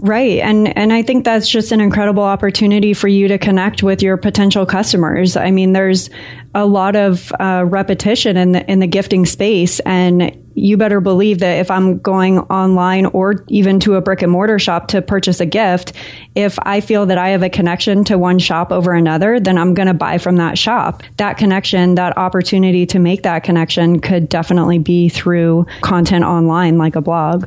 Right. 0.01 0.39
And 0.39 0.75
and 0.77 0.93
I 0.93 1.01
think 1.01 1.25
that's 1.25 1.49
just 1.49 1.73
an 1.73 1.81
incredible 1.81 2.23
opportunity 2.23 2.93
for 2.93 3.09
you 3.09 3.27
to 3.27 3.37
connect 3.37 3.83
with 3.83 4.01
your 4.01 4.15
potential 4.15 4.65
customers. 4.65 5.35
I 5.35 5.51
mean, 5.51 5.73
there's 5.73 6.09
a 6.55 6.65
lot 6.65 6.95
of 6.95 7.33
uh, 7.37 7.65
repetition 7.67 8.37
in 8.37 8.53
the 8.53 8.71
in 8.71 8.79
the 8.79 8.87
gifting 8.87 9.25
space 9.25 9.81
and 9.81 10.35
you 10.55 10.77
better 10.77 11.01
believe 11.01 11.39
that 11.39 11.59
if 11.59 11.69
I'm 11.69 11.99
going 11.99 12.39
online 12.39 13.07
or 13.07 13.45
even 13.49 13.79
to 13.81 13.95
a 13.95 14.01
brick 14.01 14.21
and 14.21 14.31
mortar 14.31 14.57
shop 14.57 14.87
to 14.89 15.01
purchase 15.01 15.39
a 15.39 15.45
gift, 15.45 15.93
if 16.35 16.57
I 16.63 16.81
feel 16.81 17.05
that 17.05 17.17
I 17.17 17.29
have 17.29 17.43
a 17.43 17.49
connection 17.49 18.03
to 18.05 18.17
one 18.17 18.39
shop 18.39 18.71
over 18.71 18.93
another, 18.93 19.39
then 19.39 19.57
I'm 19.57 19.73
going 19.73 19.87
to 19.87 19.93
buy 19.93 20.17
from 20.17 20.35
that 20.37 20.57
shop. 20.57 21.03
That 21.17 21.37
connection, 21.37 21.95
that 21.95 22.17
opportunity 22.17 22.85
to 22.87 22.99
make 22.99 23.23
that 23.23 23.43
connection 23.43 23.99
could 23.99 24.27
definitely 24.27 24.79
be 24.79 25.07
through 25.07 25.65
content 25.81 26.25
online 26.25 26.77
like 26.77 26.95
a 26.95 27.01
blog. 27.01 27.45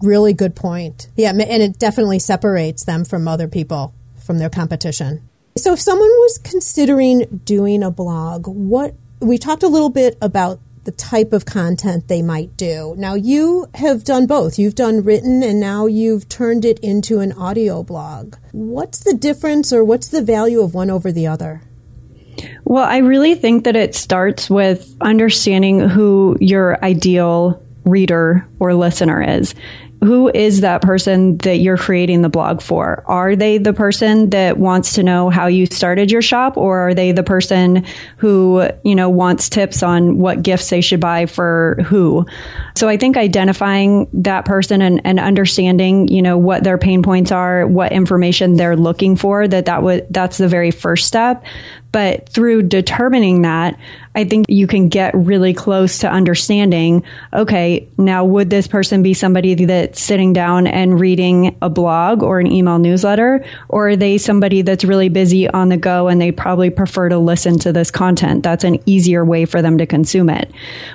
Really 0.00 0.32
good 0.32 0.54
point. 0.54 1.08
Yeah, 1.16 1.30
and 1.30 1.62
it 1.62 1.78
definitely 1.78 2.18
separates 2.18 2.84
them 2.84 3.04
from 3.04 3.26
other 3.28 3.48
people 3.48 3.94
from 4.24 4.38
their 4.38 4.50
competition. 4.50 5.28
So 5.56 5.72
if 5.72 5.80
someone 5.80 6.08
was 6.08 6.38
considering 6.38 7.40
doing 7.44 7.82
a 7.82 7.90
blog, 7.90 8.46
what 8.46 8.94
we 9.20 9.38
talked 9.38 9.62
a 9.62 9.68
little 9.68 9.88
bit 9.88 10.18
about 10.20 10.60
the 10.84 10.92
type 10.92 11.32
of 11.32 11.44
content 11.44 12.06
they 12.06 12.22
might 12.22 12.56
do. 12.56 12.94
Now 12.96 13.14
you 13.14 13.66
have 13.74 14.04
done 14.04 14.26
both. 14.26 14.56
You've 14.56 14.76
done 14.76 15.02
written 15.02 15.42
and 15.42 15.58
now 15.58 15.86
you've 15.86 16.28
turned 16.28 16.64
it 16.64 16.78
into 16.78 17.18
an 17.18 17.32
audio 17.32 17.82
blog. 17.82 18.36
What's 18.52 19.00
the 19.00 19.12
difference 19.12 19.72
or 19.72 19.84
what's 19.84 20.06
the 20.08 20.22
value 20.22 20.60
of 20.60 20.74
one 20.74 20.88
over 20.88 21.10
the 21.10 21.26
other? 21.26 21.62
Well, 22.64 22.84
I 22.84 22.98
really 22.98 23.34
think 23.34 23.64
that 23.64 23.74
it 23.74 23.96
starts 23.96 24.48
with 24.48 24.94
understanding 25.00 25.80
who 25.80 26.36
your 26.40 26.82
ideal 26.84 27.60
reader 27.84 28.46
or 28.60 28.74
listener 28.74 29.22
is 29.22 29.56
who 30.06 30.30
is 30.32 30.60
that 30.60 30.82
person 30.82 31.36
that 31.38 31.56
you're 31.56 31.76
creating 31.76 32.22
the 32.22 32.28
blog 32.28 32.62
for? 32.62 33.02
Are 33.06 33.34
they 33.34 33.58
the 33.58 33.72
person 33.72 34.30
that 34.30 34.56
wants 34.56 34.94
to 34.94 35.02
know 35.02 35.30
how 35.30 35.48
you 35.48 35.66
started 35.66 36.10
your 36.10 36.22
shop 36.22 36.56
or 36.56 36.88
are 36.88 36.94
they 36.94 37.12
the 37.12 37.22
person 37.22 37.84
who, 38.18 38.68
you 38.84 38.94
know, 38.94 39.10
wants 39.10 39.48
tips 39.48 39.82
on 39.82 40.18
what 40.18 40.42
gifts 40.42 40.70
they 40.70 40.80
should 40.80 41.00
buy 41.00 41.26
for 41.26 41.78
who? 41.86 42.24
So 42.76 42.88
I 42.88 42.96
think 42.96 43.16
identifying 43.16 44.08
that 44.12 44.44
person 44.44 44.80
and, 44.80 45.00
and 45.04 45.18
understanding, 45.18 46.08
you 46.08 46.22
know, 46.22 46.38
what 46.38 46.62
their 46.62 46.78
pain 46.78 47.02
points 47.02 47.32
are, 47.32 47.66
what 47.66 47.92
information 47.92 48.54
they're 48.54 48.76
looking 48.76 49.16
for, 49.16 49.48
that 49.48 49.66
that 49.66 49.82
would, 49.82 50.06
that's 50.10 50.38
the 50.38 50.48
very 50.48 50.70
first 50.70 51.06
step. 51.06 51.44
But 51.92 52.28
through 52.28 52.64
determining 52.64 53.42
that, 53.42 53.78
I 54.14 54.24
think 54.24 54.46
you 54.48 54.66
can 54.66 54.88
get 54.88 55.14
really 55.14 55.52
close 55.52 55.98
to 55.98 56.10
understanding, 56.10 57.02
okay, 57.34 57.86
now 57.98 58.24
would 58.24 58.48
this 58.48 58.66
person 58.66 59.02
be 59.02 59.12
somebody 59.12 59.54
that's 59.66 60.00
sitting 60.00 60.32
down 60.32 60.66
and 60.66 60.98
reading 60.98 61.56
a 61.60 61.68
blog 61.68 62.22
or 62.22 62.40
an 62.40 62.50
email 62.50 62.78
newsletter? 62.78 63.44
Or 63.68 63.90
are 63.90 63.96
they 63.96 64.16
somebody 64.16 64.62
that's 64.62 64.84
really 64.84 65.10
busy 65.10 65.48
on 65.48 65.68
the 65.68 65.76
go 65.76 66.08
and 66.08 66.20
they 66.20 66.32
probably 66.32 66.70
prefer 66.70 67.10
to 67.10 67.18
listen 67.18 67.58
to 67.60 67.72
this 67.72 67.90
content? 67.90 68.42
That's 68.42 68.64
an 68.64 68.78
easier 68.86 69.24
way 69.24 69.44
for 69.44 69.60
them 69.60 69.76
to 69.78 69.86
consume 69.86 70.30
it. 70.30 70.50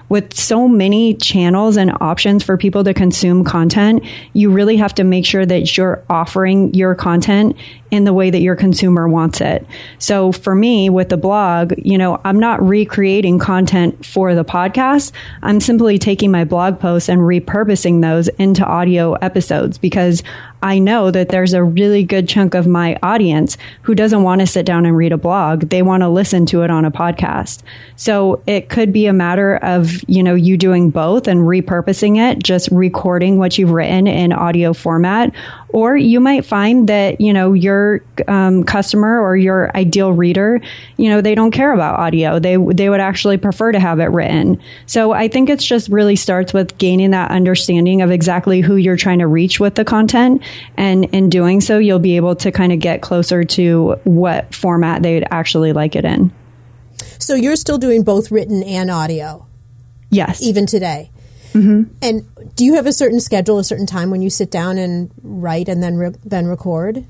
With 0.10 0.36
so 0.36 0.68
many 0.68 1.14
channels 1.14 1.78
and 1.78 1.92
options 2.02 2.44
for 2.44 2.58
people 2.58 2.84
to 2.84 2.94
consume 2.94 3.44
content, 3.44 4.04
you 4.34 4.50
really 4.50 4.78
have 4.78 4.96
to 4.96 5.04
make 5.04 5.26
sure 5.26 5.46
that 5.46 5.78
you're 5.78 6.04
offering 6.10 6.74
your 6.74 6.96
content 6.96 7.56
in 7.92 8.06
the 8.06 8.14
way 8.14 8.30
that 8.30 8.42
your 8.42 8.56
consumer 8.56 9.08
wants 9.08 9.42
it. 9.42 9.68
So 10.00 10.32
for 10.32 10.56
me, 10.56 10.90
with 10.90 11.10
the 11.10 11.18
blog, 11.18 11.74
you 11.78 11.98
know, 11.98 12.20
I'm 12.24 12.40
not 12.40 12.62
recreating 12.66 13.38
content 13.38 14.06
for 14.06 14.34
the 14.34 14.46
podcast. 14.46 15.12
I'm 15.44 15.60
simply 15.60 16.00
taking 16.00 16.32
my 16.32 16.46
blog 16.46 16.80
posts 16.80 17.10
and 17.10 17.22
repurposing 17.22 18.02
those 18.02 18.30
into 18.30 18.66
audio 18.66 19.14
episodes 19.14 19.78
because 19.78 20.24
I 20.64 20.80
know 20.80 21.10
that 21.12 21.30
there's 21.30 21.54
a 21.54 21.64
really 21.64 22.04
good 22.04 22.30
chunk 22.30 22.54
of 22.54 22.68
my 22.68 22.98
audience 23.02 23.58
who 23.82 23.96
doesn't 23.96 24.24
want 24.24 24.42
to 24.42 24.48
sit 24.48 24.66
down 24.66 24.86
and 24.86 24.96
read 24.96 25.12
a 25.12 25.18
blog. 25.18 25.70
They 25.70 25.82
want 25.82 26.02
to 26.02 26.10
listen 26.10 26.46
to 26.48 26.62
it 26.62 26.70
on 26.70 26.86
a 26.86 26.92
podcast. 26.92 27.64
So 27.96 28.42
it 28.46 28.70
could 28.70 28.94
be 28.94 29.08
a 29.08 29.14
matter 29.14 29.58
of, 29.58 30.08
you 30.08 30.22
know, 30.22 30.36
you 30.36 30.58
doing 30.58 30.90
both 30.90 31.28
and 31.28 31.42
repurposing 31.42 32.18
it, 32.18 32.44
just 32.44 32.70
recording 32.72 33.38
what 33.38 33.58
you've 33.58 33.72
written 33.72 34.08
in 34.08 34.34
audio 34.34 34.74
format. 34.74 35.34
Or 35.70 35.96
you 35.96 36.20
might 36.20 36.46
find 36.46 36.90
that, 36.90 37.22
you 37.22 37.32
know, 37.32 37.54
your 37.54 38.04
um, 38.28 38.64
customer 38.64 39.22
or 39.22 39.38
your 39.38 39.76
ideal 39.76 40.12
reader, 40.12 40.62
you 40.98 41.10
know, 41.10 41.22
they 41.22 41.34
don't 41.34 41.52
care 41.52 41.74
about 41.74 41.98
audio. 42.00 42.40
They, 42.40 42.58
they 42.58 42.90
would 42.90 43.00
actually 43.00 43.38
prefer 43.38 43.72
to 43.72 43.80
have 43.80 44.00
it 44.00 44.08
written. 44.08 44.62
So 44.86 45.14
I 45.14 45.28
think 45.28 45.50
it's 45.50 45.66
just 45.66 45.90
really 45.90 46.18
starts 46.18 46.54
with 46.54 46.78
gaining 46.78 47.12
that 47.12 47.32
understanding 47.32 48.02
of 48.02 48.12
exactly 48.12 48.62
who 48.62 48.76
you're 48.76 48.98
trying 48.98 49.20
to 49.20 49.28
reach 49.28 49.60
with 49.60 49.76
the 49.76 49.86
content 49.86 50.44
and 50.78 51.06
in 51.06 51.30
doing 51.30 51.62
so, 51.62 51.78
you'll 51.78 52.00
be 52.00 52.16
able 52.16 52.36
to 52.38 52.52
kind 52.52 52.72
of 52.72 52.80
get 52.80 53.02
closer 53.02 53.44
to 53.44 54.00
what 54.04 54.54
format 54.54 55.04
they'd 55.04 55.26
actually 55.32 55.74
like 55.74 55.96
it 55.96 56.06
in. 56.06 56.32
So 57.20 57.36
you're 57.36 57.56
still 57.56 57.78
doing 57.78 58.04
both 58.04 58.32
written 58.32 58.64
and 58.64 58.90
audio? 58.90 59.46
Yes. 60.10 60.42
Even 60.42 60.66
today? 60.66 61.12
Mm-hmm. 61.54 61.94
And 62.02 62.56
do 62.56 62.66
you 62.66 62.76
have 62.76 62.86
a 62.86 62.94
certain 62.94 63.20
schedule, 63.20 63.60
a 63.60 63.64
certain 63.64 63.86
time 63.86 64.10
when 64.10 64.22
you 64.22 64.30
sit 64.30 64.52
down 64.52 64.78
and 64.78 65.12
write 65.22 65.68
and 65.68 65.84
then 65.84 65.98
re- 65.98 66.16
then 66.24 66.48
record? 66.48 67.06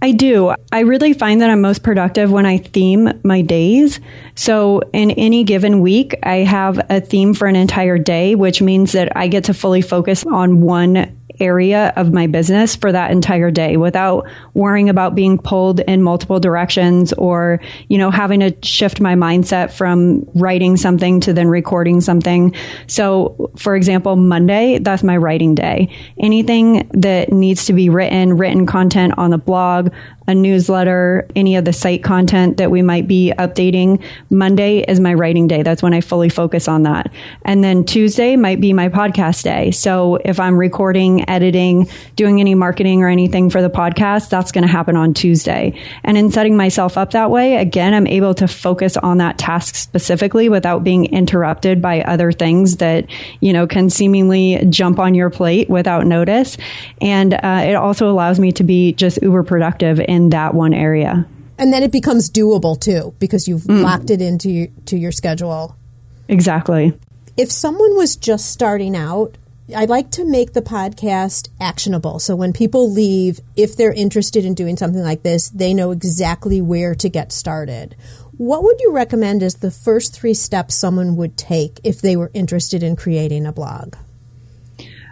I 0.00 0.12
do. 0.12 0.54
I 0.72 0.80
really 0.80 1.12
find 1.12 1.40
that 1.42 1.50
I'm 1.50 1.60
most 1.60 1.82
productive 1.82 2.30
when 2.30 2.46
I 2.46 2.58
theme 2.58 3.20
my 3.24 3.42
days. 3.42 4.00
So 4.34 4.80
in 4.92 5.10
any 5.12 5.44
given 5.44 5.80
week, 5.80 6.14
I 6.22 6.36
have 6.36 6.80
a 6.88 7.00
theme 7.00 7.34
for 7.34 7.46
an 7.46 7.56
entire 7.56 7.98
day, 7.98 8.34
which 8.34 8.62
means 8.62 8.92
that 8.92 9.14
I 9.16 9.28
get 9.28 9.44
to 9.44 9.54
fully 9.54 9.82
focus 9.82 10.24
on 10.24 10.62
one 10.62 11.17
area 11.40 11.92
of 11.96 12.12
my 12.12 12.26
business 12.26 12.76
for 12.76 12.92
that 12.92 13.10
entire 13.10 13.50
day 13.50 13.76
without 13.76 14.26
worrying 14.54 14.88
about 14.88 15.14
being 15.14 15.38
pulled 15.38 15.80
in 15.80 16.02
multiple 16.02 16.40
directions 16.40 17.12
or, 17.14 17.60
you 17.88 17.98
know, 17.98 18.10
having 18.10 18.40
to 18.40 18.54
shift 18.62 19.00
my 19.00 19.14
mindset 19.14 19.72
from 19.72 20.28
writing 20.34 20.76
something 20.76 21.20
to 21.20 21.32
then 21.32 21.48
recording 21.48 22.00
something. 22.00 22.54
So, 22.86 23.50
for 23.56 23.76
example, 23.76 24.16
Monday, 24.16 24.78
that's 24.78 25.02
my 25.02 25.16
writing 25.16 25.54
day. 25.54 25.88
Anything 26.18 26.88
that 26.94 27.32
needs 27.32 27.66
to 27.66 27.72
be 27.72 27.88
written, 27.88 28.36
written 28.36 28.66
content 28.66 29.14
on 29.16 29.30
the 29.30 29.38
blog, 29.38 29.90
a 30.28 30.34
newsletter, 30.34 31.26
any 31.34 31.56
of 31.56 31.64
the 31.64 31.72
site 31.72 32.04
content 32.04 32.58
that 32.58 32.70
we 32.70 32.82
might 32.82 33.08
be 33.08 33.32
updating. 33.38 34.00
Monday 34.28 34.80
is 34.80 35.00
my 35.00 35.14
writing 35.14 35.48
day. 35.48 35.62
That's 35.62 35.82
when 35.82 35.94
I 35.94 36.02
fully 36.02 36.28
focus 36.28 36.68
on 36.68 36.82
that. 36.82 37.10
And 37.46 37.64
then 37.64 37.82
Tuesday 37.82 38.36
might 38.36 38.60
be 38.60 38.74
my 38.74 38.90
podcast 38.90 39.42
day. 39.42 39.70
So 39.70 40.16
if 40.26 40.38
I'm 40.38 40.58
recording, 40.58 41.22
editing, 41.28 41.88
doing 42.16 42.40
any 42.40 42.54
marketing 42.54 43.02
or 43.02 43.08
anything 43.08 43.50
for 43.50 43.62
the 43.62 43.70
podcast, 43.70 44.30
that's 44.30 44.52
going 44.52 44.66
to 44.66 44.70
happen 44.70 44.96
on 44.96 45.14
Tuesday. 45.14 45.78
And 46.04 46.16
in 46.16 46.30
setting 46.30 46.56
myself 46.56 46.96
up 46.98 47.12
that 47.12 47.30
way, 47.30 47.56
again, 47.56 47.94
I'm 47.94 48.06
able 48.06 48.34
to 48.34 48.48
focus 48.48 48.96
on 48.96 49.18
that 49.18 49.38
task 49.38 49.74
specifically 49.74 50.48
without 50.48 50.84
being 50.84 51.06
interrupted 51.06 51.80
by 51.82 52.02
other 52.02 52.32
things 52.32 52.78
that, 52.78 53.06
you 53.40 53.52
know, 53.52 53.66
can 53.66 53.90
seemingly 53.90 54.64
jump 54.68 54.98
on 54.98 55.14
your 55.14 55.30
plate 55.30 55.68
without 55.68 56.06
notice. 56.06 56.56
And 57.00 57.34
uh, 57.34 57.62
it 57.64 57.74
also 57.74 58.10
allows 58.10 58.38
me 58.38 58.52
to 58.52 58.64
be 58.64 58.92
just 58.92 59.20
uber 59.22 59.42
productive 59.42 60.00
in 60.00 60.30
that 60.30 60.54
one 60.54 60.74
area. 60.74 61.26
And 61.58 61.72
then 61.72 61.82
it 61.82 61.90
becomes 61.90 62.30
doable 62.30 62.80
too 62.80 63.14
because 63.18 63.48
you've 63.48 63.62
mm. 63.62 63.82
locked 63.82 64.10
it 64.10 64.22
into 64.22 64.50
your, 64.50 64.68
to 64.86 64.96
your 64.96 65.12
schedule. 65.12 65.76
Exactly. 66.28 66.96
If 67.36 67.50
someone 67.50 67.96
was 67.96 68.16
just 68.16 68.50
starting 68.50 68.96
out, 68.96 69.36
I 69.76 69.84
like 69.84 70.10
to 70.12 70.24
make 70.24 70.54
the 70.54 70.62
podcast 70.62 71.50
actionable. 71.60 72.20
So 72.20 72.34
when 72.34 72.54
people 72.54 72.90
leave, 72.90 73.40
if 73.54 73.76
they're 73.76 73.92
interested 73.92 74.46
in 74.46 74.54
doing 74.54 74.78
something 74.78 75.02
like 75.02 75.22
this, 75.22 75.50
they 75.50 75.74
know 75.74 75.90
exactly 75.90 76.62
where 76.62 76.94
to 76.94 77.08
get 77.10 77.32
started. 77.32 77.94
What 78.38 78.62
would 78.62 78.80
you 78.80 78.92
recommend 78.92 79.42
as 79.42 79.56
the 79.56 79.70
first 79.70 80.14
three 80.14 80.32
steps 80.32 80.74
someone 80.74 81.16
would 81.16 81.36
take 81.36 81.80
if 81.84 82.00
they 82.00 82.16
were 82.16 82.30
interested 82.32 82.82
in 82.82 82.96
creating 82.96 83.44
a 83.44 83.52
blog? 83.52 83.94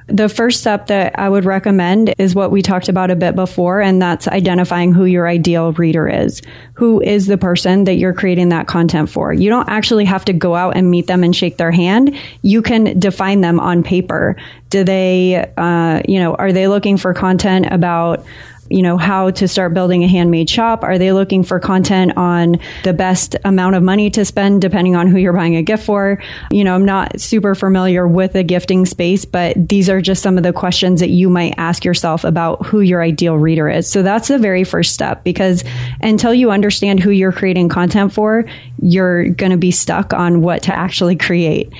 The 0.08 0.28
first 0.28 0.60
step 0.60 0.86
that 0.86 1.18
I 1.18 1.28
would 1.28 1.44
recommend 1.44 2.14
is 2.16 2.34
what 2.34 2.52
we 2.52 2.62
talked 2.62 2.88
about 2.88 3.10
a 3.10 3.16
bit 3.16 3.34
before, 3.34 3.80
and 3.80 4.00
that's 4.00 4.28
identifying 4.28 4.92
who 4.92 5.04
your 5.04 5.26
ideal 5.26 5.72
reader 5.72 6.08
is. 6.08 6.42
Who 6.74 7.02
is 7.02 7.26
the 7.26 7.36
person 7.36 7.84
that 7.84 7.94
you're 7.94 8.14
creating 8.14 8.50
that 8.50 8.68
content 8.68 9.10
for? 9.10 9.32
You 9.32 9.50
don't 9.50 9.68
actually 9.68 10.04
have 10.04 10.24
to 10.26 10.32
go 10.32 10.54
out 10.54 10.76
and 10.76 10.92
meet 10.92 11.08
them 11.08 11.24
and 11.24 11.34
shake 11.34 11.56
their 11.56 11.72
hand. 11.72 12.16
You 12.42 12.62
can 12.62 12.98
define 13.00 13.40
them 13.40 13.58
on 13.58 13.82
paper. 13.82 14.36
Do 14.70 14.84
they, 14.84 15.50
uh, 15.56 16.02
you 16.06 16.20
know, 16.20 16.36
are 16.36 16.52
they 16.52 16.68
looking 16.68 16.98
for 16.98 17.12
content 17.12 17.66
about 17.72 18.24
you 18.68 18.82
know, 18.82 18.96
how 18.96 19.30
to 19.30 19.48
start 19.48 19.74
building 19.74 20.04
a 20.04 20.08
handmade 20.08 20.48
shop? 20.50 20.82
Are 20.82 20.98
they 20.98 21.12
looking 21.12 21.42
for 21.44 21.60
content 21.60 22.16
on 22.16 22.58
the 22.84 22.92
best 22.92 23.36
amount 23.44 23.76
of 23.76 23.82
money 23.82 24.10
to 24.10 24.24
spend 24.24 24.60
depending 24.60 24.96
on 24.96 25.08
who 25.08 25.18
you're 25.18 25.32
buying 25.32 25.56
a 25.56 25.62
gift 25.62 25.84
for? 25.84 26.22
You 26.50 26.64
know, 26.64 26.74
I'm 26.74 26.84
not 26.84 27.20
super 27.20 27.54
familiar 27.54 28.06
with 28.06 28.32
the 28.32 28.42
gifting 28.42 28.86
space, 28.86 29.24
but 29.24 29.68
these 29.68 29.88
are 29.88 30.00
just 30.00 30.22
some 30.22 30.36
of 30.36 30.42
the 30.42 30.52
questions 30.52 31.00
that 31.00 31.10
you 31.10 31.28
might 31.28 31.54
ask 31.56 31.84
yourself 31.84 32.24
about 32.24 32.66
who 32.66 32.80
your 32.80 33.02
ideal 33.02 33.36
reader 33.36 33.68
is. 33.68 33.88
So 33.88 34.02
that's 34.02 34.28
the 34.28 34.38
very 34.38 34.64
first 34.64 34.94
step 34.94 35.24
because 35.24 35.64
until 36.00 36.34
you 36.34 36.50
understand 36.50 37.00
who 37.00 37.10
you're 37.10 37.32
creating 37.32 37.68
content 37.68 38.12
for, 38.12 38.44
you're 38.80 39.28
going 39.28 39.52
to 39.52 39.58
be 39.58 39.70
stuck 39.70 40.12
on 40.12 40.42
what 40.42 40.64
to 40.64 40.74
actually 40.74 41.16
create. 41.16 41.72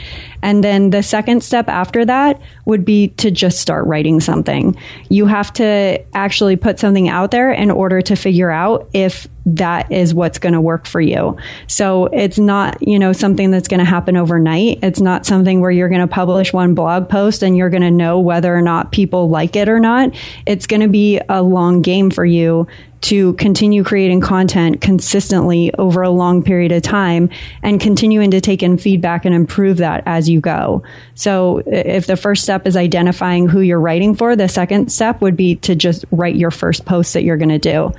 And 0.43 0.63
then 0.63 0.91
the 0.91 1.03
second 1.03 1.43
step 1.43 1.69
after 1.69 2.05
that 2.05 2.41
would 2.65 2.85
be 2.85 3.09
to 3.09 3.31
just 3.31 3.61
start 3.61 3.87
writing 3.87 4.21
something. 4.21 4.77
You 5.09 5.27
have 5.27 5.53
to 5.55 6.05
actually 6.15 6.57
put 6.57 6.79
something 6.79 7.09
out 7.09 7.31
there 7.31 7.53
in 7.53 7.71
order 7.71 8.01
to 8.03 8.17
figure 8.17 8.51
out 8.51 8.89
if 8.93 9.29
that 9.47 9.93
is 9.93 10.13
what's 10.13 10.39
going 10.39 10.53
to 10.53 10.61
work 10.61 10.87
for 10.87 11.01
you. 11.01 11.37
So 11.69 12.07
it's 12.07 12.39
not, 12.39 12.87
you 12.87 12.99
know, 12.99 13.13
something 13.13 13.53
that's 13.53 13.69
going 13.69 13.79
to 13.79 13.85
happen 13.85 14.17
overnight. 14.17 14.81
It's 14.83 15.01
not 15.01 15.25
something 15.25 15.61
where 15.61 15.71
you're 15.71 15.89
going 15.89 16.01
to 16.01 16.09
publish 16.09 16.53
one 16.53 16.75
blog 16.75 17.09
post 17.09 17.43
and 17.43 17.57
you're 17.57 17.71
going 17.71 17.83
to 17.83 17.91
know 17.91 18.19
whether 18.19 18.55
or 18.55 18.63
not 18.63 18.91
people 18.91 19.29
like 19.29 19.55
it 19.55 19.69
or 19.69 19.79
not. 19.79 20.15
It's 20.47 20.67
going 20.67 20.83
to 20.83 20.89
be 20.89 21.21
a 21.29 21.43
long 21.43 21.81
game 21.81 22.11
for 22.11 22.25
you 22.25 22.67
to 23.03 23.35
continue 23.35 23.85
creating 23.85 24.21
content 24.21 24.81
consistently 24.81 25.73
over 25.75 26.03
a 26.03 26.11
long 26.11 26.43
period 26.43 26.73
of 26.73 26.83
time 26.83 27.29
and 27.63 27.81
continuing 27.81 28.31
to 28.31 28.41
take 28.41 28.63
in 28.63 28.79
feedback 28.79 29.25
and 29.25 29.35
improve 29.35 29.77
that 29.77 30.03
as 30.07 30.29
you 30.29 30.41
go. 30.41 30.83
So 31.15 31.63
if 31.67 32.07
the 32.07 32.17
first 32.17 32.43
step 32.43 32.67
is 32.67 32.77
identifying 32.77 33.49
who 33.49 33.61
you're 33.61 33.81
writing 33.81 34.15
for, 34.15 34.35
the 34.35 34.49
second 34.49 34.91
step 34.91 35.21
would 35.21 35.37
be 35.37 35.57
to 35.57 35.75
just 35.75 36.05
write 36.11 36.37
your 36.37 36.51
first 36.51 36.85
post 36.85 37.13
that 37.15 37.23
you're 37.23 37.37
going 37.37 37.49
to 37.51 37.59
do. 37.59 37.93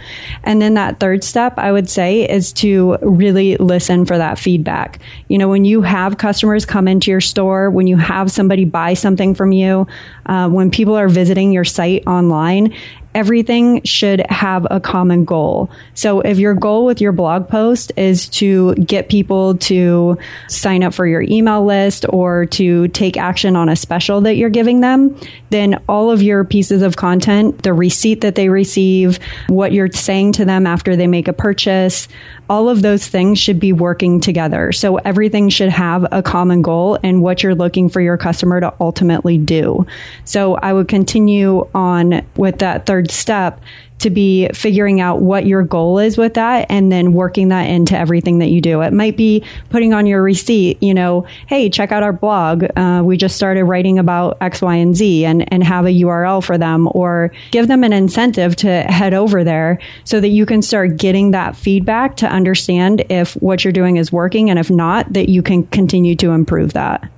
And 0.44 0.62
then 0.62 0.74
that 0.74 1.00
third 1.00 1.24
step, 1.24 1.58
I 1.58 1.72
would 1.72 1.89
say, 1.89 2.27
is 2.30 2.51
to 2.54 2.98
really 3.01 3.56
listen 3.58 4.06
for 4.06 4.18
that 4.18 4.39
feedback. 4.39 5.00
You 5.27 5.38
know, 5.38 5.48
when 5.48 5.66
you 5.66 5.82
have 5.82 6.18
customers 6.18 6.66
come 6.66 6.88
into 6.88 7.12
your 7.12 7.22
store, 7.22 7.70
when 7.70 7.88
you 7.88 7.98
have 7.98 8.32
somebody 8.32 8.66
buy 8.66 8.94
something 8.94 9.36
from 9.36 9.51
you, 9.51 9.88
uh, 10.25 10.50
when 10.50 10.72
people 10.72 10.96
are 10.96 11.08
visiting 11.08 11.51
your 11.51 11.66
site 11.66 12.06
online, 12.08 12.74
everything 13.17 13.81
should 13.83 14.24
have 14.29 14.67
a 14.69 14.79
common 14.79 15.25
goal. 15.25 15.71
So 15.95 16.21
if 16.21 16.38
your 16.38 16.53
goal 16.53 16.86
with 16.86 17.01
your 17.01 17.12
blog 17.12 17.50
post 17.50 17.91
is 17.97 18.29
to 18.29 18.75
get 18.75 19.09
people 19.09 19.57
to 19.57 20.19
sign 20.47 20.83
up 20.83 20.93
for 20.93 21.07
your 21.07 21.24
email 21.24 21.65
list 21.65 22.05
or 22.09 22.45
to 22.45 22.88
take 22.89 23.17
action 23.17 23.55
on 23.55 23.69
a 23.69 23.75
special 23.75 24.21
that 24.21 24.36
you're 24.36 24.51
giving 24.51 24.81
them, 24.81 25.19
then 25.50 25.81
all 25.89 26.12
of 26.12 26.21
your 26.21 26.43
pieces 26.43 26.83
of 26.83 26.95
content, 26.95 27.63
the 27.63 27.74
receipt 27.74 28.21
that 28.21 28.36
they 28.36 28.50
receive, 28.50 29.17
what 29.47 29.71
you're 29.71 29.91
saying 29.91 30.33
to 30.33 30.45
them 30.45 30.67
after 30.67 30.95
they 30.95 31.07
make 31.07 31.27
a 31.27 31.33
purchase, 31.33 32.07
all 32.50 32.69
of 32.69 32.83
those 32.83 33.07
things 33.07 33.39
should 33.39 33.59
be 33.59 33.74
working 33.74 34.19
together. 34.19 34.71
So 34.71 34.97
everything 34.97 35.50
should 35.50 35.69
have 35.69 36.05
a 36.12 36.21
common 36.21 36.62
goal 36.62 37.00
and 37.03 37.21
what 37.24 37.41
you're 37.41 37.55
looking 37.55 37.89
for 37.89 38.00
your 38.00 38.17
customer 38.17 38.62
to 38.62 38.74
ultimately 38.79 39.39
do. 39.39 39.88
So 40.24 40.55
I 40.55 40.71
would 40.71 40.88
continue 40.88 41.67
on 41.74 42.25
with 42.36 42.59
that 42.59 42.86
third 42.86 43.07
step 43.12 43.62
to 44.00 44.10
be 44.10 44.48
figuring 44.54 45.02
out 45.02 45.22
what 45.22 45.46
your 45.46 45.64
goal 45.64 45.98
is 45.98 46.18
with 46.18 46.36
that 46.36 46.68
and 46.70 46.92
then 46.92 47.14
working 47.14 47.48
that 47.48 47.64
into 47.64 47.98
everything 47.98 48.40
that 48.40 48.50
you 48.50 48.62
do. 48.62 48.82
It 48.82 48.94
might 48.94 49.18
be 49.18 49.44
putting 49.70 49.94
on 49.94 50.06
your 50.06 50.22
receipt, 50.22 50.82
you 50.82 50.94
know, 50.94 51.26
hey, 51.48 51.70
check 51.70 51.92
out 51.92 52.04
our 52.04 52.14
blog. 52.14 52.66
Uh, 52.78 53.02
we 53.04 53.18
just 53.18 53.36
started 53.36 53.64
writing 53.64 53.98
about 53.98 54.38
X, 54.40 54.62
Y, 54.62 54.76
and 54.76 54.96
Z 54.96 55.26
and, 55.26 55.52
and 55.52 55.64
have 55.64 55.86
a 55.86 55.90
URL 55.90 56.44
for 56.44 56.58
them 56.58 56.88
or 56.92 57.32
give 57.52 57.68
them 57.68 57.84
an 57.84 57.94
incentive 57.94 58.56
to 58.58 58.84
head 58.84 59.14
over 59.14 59.44
there 59.44 59.80
so 60.04 60.20
that 60.20 60.30
you 60.30 60.46
can 60.46 60.62
start 60.62 60.98
getting 60.98 61.32
that 61.32 61.56
feedback 61.56 62.18
to 62.18 62.28
understand 62.28 63.04
if 63.10 63.34
what 63.36 63.64
you're 63.64 63.74
doing 63.74 63.98
is 63.98 64.12
working 64.12 64.50
and 64.50 64.60
if 64.60 64.70
not, 64.70 65.12
that 65.14 65.30
you 65.30 65.42
can 65.42 65.66
continue 65.68 66.16
to 66.16 66.32
improve 66.32 66.74
that. 66.74 67.10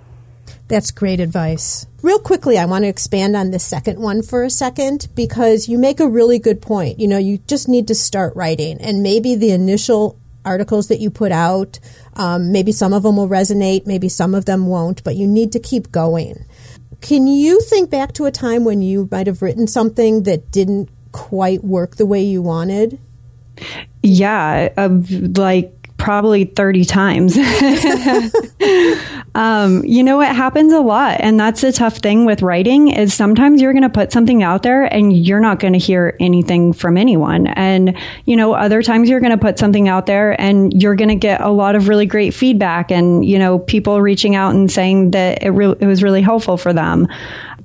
That's 0.69 0.91
great 0.91 1.19
advice. 1.19 1.87
Real 2.01 2.19
quickly, 2.19 2.57
I 2.57 2.65
want 2.65 2.85
to 2.85 2.87
expand 2.87 3.35
on 3.35 3.51
the 3.51 3.59
second 3.59 3.99
one 3.99 4.21
for 4.21 4.43
a 4.43 4.49
second 4.49 5.09
because 5.15 5.67
you 5.67 5.77
make 5.77 5.99
a 5.99 6.07
really 6.07 6.39
good 6.39 6.61
point. 6.61 6.99
You 6.99 7.07
know, 7.07 7.17
you 7.17 7.39
just 7.39 7.67
need 7.67 7.87
to 7.89 7.95
start 7.95 8.35
writing, 8.35 8.79
and 8.79 9.03
maybe 9.03 9.35
the 9.35 9.51
initial 9.51 10.17
articles 10.45 10.87
that 10.87 10.99
you 10.99 11.09
put 11.09 11.31
out, 11.31 11.79
um, 12.15 12.51
maybe 12.51 12.71
some 12.71 12.93
of 12.93 13.03
them 13.03 13.17
will 13.17 13.27
resonate, 13.27 13.85
maybe 13.85 14.07
some 14.07 14.33
of 14.33 14.45
them 14.45 14.67
won't, 14.67 15.03
but 15.03 15.15
you 15.15 15.27
need 15.27 15.51
to 15.51 15.59
keep 15.59 15.91
going. 15.91 16.45
Can 17.01 17.27
you 17.27 17.61
think 17.61 17.89
back 17.89 18.13
to 18.13 18.25
a 18.25 18.31
time 18.31 18.63
when 18.63 18.81
you 18.81 19.07
might 19.11 19.27
have 19.27 19.41
written 19.41 19.67
something 19.67 20.23
that 20.23 20.51
didn't 20.51 20.89
quite 21.11 21.63
work 21.63 21.97
the 21.97 22.05
way 22.05 22.21
you 22.21 22.41
wanted? 22.41 22.99
Yeah, 24.01 24.69
like 24.77 25.78
probably 25.99 26.45
30 26.45 26.85
times. 26.85 27.37
um, 29.35 29.83
you 29.85 30.01
know, 30.01 30.21
it 30.21 30.33
happens 30.33 30.73
a 30.73 30.79
lot. 30.79 31.17
And 31.19 31.39
that's 31.39 31.61
the 31.61 31.71
tough 31.71 31.97
thing 31.97 32.25
with 32.25 32.41
writing 32.41 32.87
is 32.87 33.13
sometimes 33.13 33.61
you're 33.61 33.73
going 33.73 33.83
to 33.83 33.89
put 33.89 34.11
something 34.11 34.41
out 34.41 34.63
there 34.63 34.91
and 34.91 35.15
you're 35.15 35.41
not 35.41 35.59
going 35.59 35.73
to 35.73 35.79
hear 35.79 36.15
anything 36.19 36.73
from 36.73 36.97
anyone. 36.97 37.47
And, 37.47 37.95
you 38.25 38.35
know, 38.35 38.53
other 38.53 38.81
times 38.81 39.09
you're 39.09 39.19
going 39.19 39.31
to 39.31 39.37
put 39.37 39.59
something 39.59 39.87
out 39.87 40.07
there 40.07 40.39
and 40.41 40.81
you're 40.81 40.95
going 40.95 41.09
to 41.09 41.15
get 41.15 41.41
a 41.41 41.49
lot 41.49 41.75
of 41.75 41.87
really 41.87 42.05
great 42.05 42.33
feedback 42.33 42.91
and, 42.91 43.23
you 43.23 43.37
know, 43.37 43.59
people 43.59 44.01
reaching 44.01 44.35
out 44.35 44.55
and 44.55 44.71
saying 44.71 45.11
that 45.11 45.43
it, 45.43 45.51
re- 45.51 45.75
it 45.79 45.85
was 45.85 46.01
really 46.01 46.21
helpful 46.21 46.57
for 46.57 46.73
them 46.73 47.07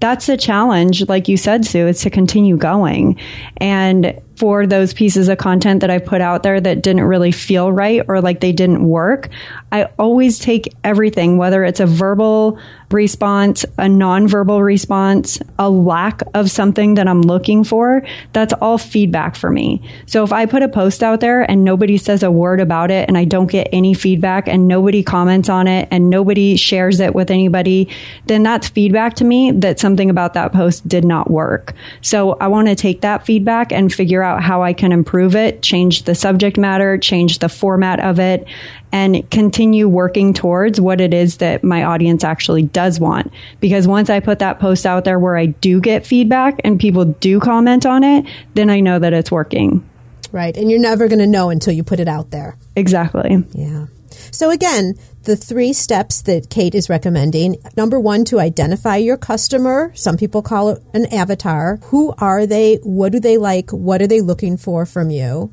that's 0.04 0.26
the 0.26 0.36
challenge, 0.36 1.08
like 1.08 1.28
you 1.28 1.38
said, 1.38 1.64
Sue, 1.64 1.88
is 1.88 2.02
to 2.02 2.10
continue 2.10 2.58
going. 2.58 3.18
And 3.56 4.20
for 4.36 4.66
those 4.66 4.92
pieces 4.92 5.30
of 5.30 5.38
content 5.38 5.80
that 5.80 5.88
I 5.88 5.98
put 5.98 6.20
out 6.20 6.42
there 6.42 6.60
that 6.60 6.82
didn't 6.82 7.04
really 7.04 7.32
feel 7.32 7.72
right 7.72 8.02
or 8.06 8.20
like 8.20 8.40
they 8.40 8.52
didn't 8.52 8.86
work, 8.86 9.30
I 9.72 9.84
always 9.98 10.38
take 10.38 10.74
everything, 10.84 11.38
whether 11.38 11.64
it's 11.64 11.80
a 11.80 11.86
verbal 11.86 12.58
response, 12.94 13.64
a 13.64 13.86
nonverbal 13.86 14.64
response, 14.64 15.38
a 15.58 15.68
lack 15.68 16.22
of 16.32 16.50
something 16.50 16.94
that 16.94 17.06
I'm 17.06 17.22
looking 17.22 17.64
for, 17.64 18.02
that's 18.32 18.52
all 18.54 18.78
feedback 18.78 19.36
for 19.36 19.50
me. 19.50 19.82
So 20.06 20.24
if 20.24 20.32
I 20.32 20.46
put 20.46 20.62
a 20.62 20.68
post 20.68 21.02
out 21.02 21.20
there 21.20 21.42
and 21.42 21.64
nobody 21.64 21.98
says 21.98 22.22
a 22.22 22.30
word 22.30 22.60
about 22.60 22.90
it 22.90 23.08
and 23.08 23.18
I 23.18 23.24
don't 23.24 23.50
get 23.50 23.68
any 23.72 23.94
feedback 23.94 24.48
and 24.48 24.68
nobody 24.68 25.02
comments 25.02 25.48
on 25.48 25.66
it 25.66 25.88
and 25.90 26.08
nobody 26.08 26.56
shares 26.56 27.00
it 27.00 27.14
with 27.14 27.30
anybody, 27.30 27.88
then 28.26 28.42
that's 28.42 28.68
feedback 28.68 29.14
to 29.14 29.24
me 29.24 29.50
that 29.50 29.78
something 29.78 30.08
about 30.08 30.34
that 30.34 30.52
post 30.52 30.88
did 30.88 31.04
not 31.04 31.30
work. 31.30 31.74
So 32.00 32.32
I 32.34 32.46
want 32.48 32.68
to 32.68 32.74
take 32.74 33.02
that 33.02 33.26
feedback 33.26 33.72
and 33.72 33.92
figure 33.92 34.22
out 34.22 34.42
how 34.42 34.62
I 34.62 34.72
can 34.72 34.92
improve 34.92 35.36
it, 35.36 35.62
change 35.62 36.04
the 36.04 36.14
subject 36.14 36.56
matter, 36.56 36.96
change 36.96 37.40
the 37.40 37.48
format 37.48 38.00
of 38.00 38.20
it, 38.20 38.46
and 38.94 39.28
continue 39.28 39.88
working 39.88 40.32
towards 40.32 40.80
what 40.80 41.00
it 41.00 41.12
is 41.12 41.38
that 41.38 41.64
my 41.64 41.82
audience 41.82 42.22
actually 42.22 42.62
does 42.62 43.00
want. 43.00 43.32
Because 43.58 43.88
once 43.88 44.08
I 44.08 44.20
put 44.20 44.38
that 44.38 44.60
post 44.60 44.86
out 44.86 45.04
there 45.04 45.18
where 45.18 45.36
I 45.36 45.46
do 45.46 45.80
get 45.80 46.06
feedback 46.06 46.60
and 46.62 46.78
people 46.78 47.04
do 47.04 47.40
comment 47.40 47.86
on 47.86 48.04
it, 48.04 48.24
then 48.54 48.70
I 48.70 48.78
know 48.78 49.00
that 49.00 49.12
it's 49.12 49.32
working. 49.32 49.84
Right. 50.30 50.56
And 50.56 50.70
you're 50.70 50.78
never 50.78 51.08
going 51.08 51.18
to 51.18 51.26
know 51.26 51.50
until 51.50 51.72
you 51.72 51.82
put 51.82 51.98
it 51.98 52.06
out 52.06 52.30
there. 52.30 52.56
Exactly. 52.76 53.44
Yeah. 53.50 53.86
So 54.30 54.50
again, 54.50 54.94
the 55.24 55.34
three 55.34 55.72
steps 55.72 56.22
that 56.22 56.48
Kate 56.48 56.76
is 56.76 56.88
recommending. 56.88 57.56
Number 57.76 57.98
one, 57.98 58.24
to 58.26 58.38
identify 58.38 58.96
your 58.96 59.16
customer. 59.16 59.90
Some 59.96 60.16
people 60.16 60.40
call 60.40 60.68
it 60.68 60.82
an 60.92 61.06
avatar. 61.06 61.80
Who 61.86 62.14
are 62.18 62.46
they? 62.46 62.76
What 62.84 63.10
do 63.10 63.18
they 63.18 63.38
like? 63.38 63.70
What 63.70 64.00
are 64.02 64.06
they 64.06 64.20
looking 64.20 64.56
for 64.56 64.86
from 64.86 65.10
you? 65.10 65.52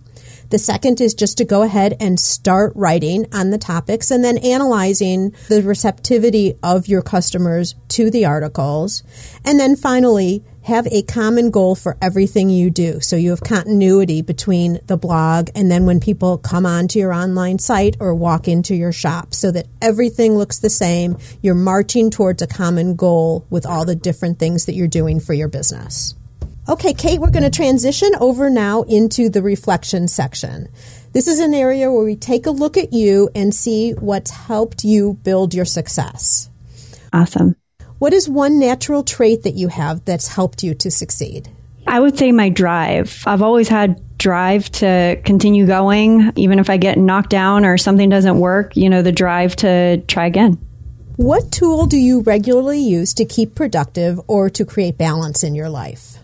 The 0.51 0.59
second 0.59 0.99
is 0.99 1.13
just 1.13 1.37
to 1.37 1.45
go 1.45 1.61
ahead 1.61 1.95
and 2.01 2.19
start 2.19 2.73
writing 2.75 3.25
on 3.33 3.51
the 3.51 3.57
topics 3.57 4.11
and 4.11 4.21
then 4.21 4.37
analyzing 4.37 5.33
the 5.47 5.61
receptivity 5.61 6.55
of 6.61 6.89
your 6.89 7.01
customers 7.01 7.73
to 7.87 8.11
the 8.11 8.25
articles. 8.25 9.01
And 9.45 9.57
then 9.57 9.77
finally, 9.77 10.43
have 10.63 10.87
a 10.87 11.03
common 11.03 11.51
goal 11.51 11.75
for 11.75 11.97
everything 12.01 12.49
you 12.49 12.69
do. 12.69 12.99
So 12.99 13.15
you 13.15 13.29
have 13.29 13.39
continuity 13.39 14.21
between 14.21 14.81
the 14.87 14.97
blog 14.97 15.49
and 15.55 15.71
then 15.71 15.85
when 15.85 16.01
people 16.01 16.37
come 16.37 16.65
onto 16.65 16.99
your 16.99 17.13
online 17.13 17.57
site 17.57 17.95
or 18.01 18.13
walk 18.13 18.49
into 18.49 18.75
your 18.75 18.91
shop 18.91 19.33
so 19.33 19.51
that 19.51 19.67
everything 19.81 20.35
looks 20.35 20.59
the 20.59 20.69
same. 20.69 21.17
You're 21.41 21.55
marching 21.55 22.11
towards 22.11 22.41
a 22.41 22.47
common 22.47 22.97
goal 22.97 23.47
with 23.49 23.65
all 23.65 23.85
the 23.85 23.95
different 23.95 24.37
things 24.37 24.65
that 24.65 24.75
you're 24.75 24.89
doing 24.89 25.21
for 25.21 25.33
your 25.33 25.47
business. 25.47 26.13
Okay, 26.71 26.93
Kate, 26.93 27.19
we're 27.19 27.31
going 27.31 27.43
to 27.43 27.49
transition 27.49 28.11
over 28.21 28.49
now 28.49 28.83
into 28.83 29.27
the 29.27 29.41
reflection 29.41 30.07
section. 30.07 30.69
This 31.11 31.27
is 31.27 31.41
an 31.41 31.53
area 31.53 31.91
where 31.91 32.05
we 32.05 32.15
take 32.15 32.45
a 32.45 32.51
look 32.51 32.77
at 32.77 32.93
you 32.93 33.29
and 33.35 33.53
see 33.53 33.91
what's 33.91 34.31
helped 34.31 34.85
you 34.85 35.15
build 35.21 35.53
your 35.53 35.65
success. 35.65 36.49
Awesome. 37.11 37.57
What 37.99 38.13
is 38.13 38.29
one 38.29 38.57
natural 38.57 39.03
trait 39.03 39.43
that 39.43 39.55
you 39.55 39.67
have 39.67 40.05
that's 40.05 40.29
helped 40.29 40.63
you 40.63 40.73
to 40.75 40.89
succeed? 40.89 41.49
I 41.87 41.99
would 41.99 42.17
say 42.17 42.31
my 42.31 42.47
drive. 42.47 43.21
I've 43.25 43.41
always 43.41 43.67
had 43.67 44.01
drive 44.17 44.71
to 44.71 45.19
continue 45.25 45.67
going, 45.67 46.31
even 46.37 46.57
if 46.57 46.69
I 46.69 46.77
get 46.77 46.97
knocked 46.97 47.31
down 47.31 47.65
or 47.65 47.77
something 47.77 48.07
doesn't 48.07 48.39
work, 48.39 48.77
you 48.77 48.89
know, 48.89 49.01
the 49.01 49.11
drive 49.11 49.57
to 49.57 49.97
try 50.07 50.25
again. 50.25 50.53
What 51.17 51.51
tool 51.51 51.85
do 51.85 51.97
you 51.97 52.21
regularly 52.21 52.79
use 52.79 53.13
to 53.15 53.25
keep 53.25 53.55
productive 53.55 54.21
or 54.27 54.49
to 54.51 54.63
create 54.63 54.97
balance 54.97 55.43
in 55.43 55.53
your 55.53 55.67
life? 55.67 56.20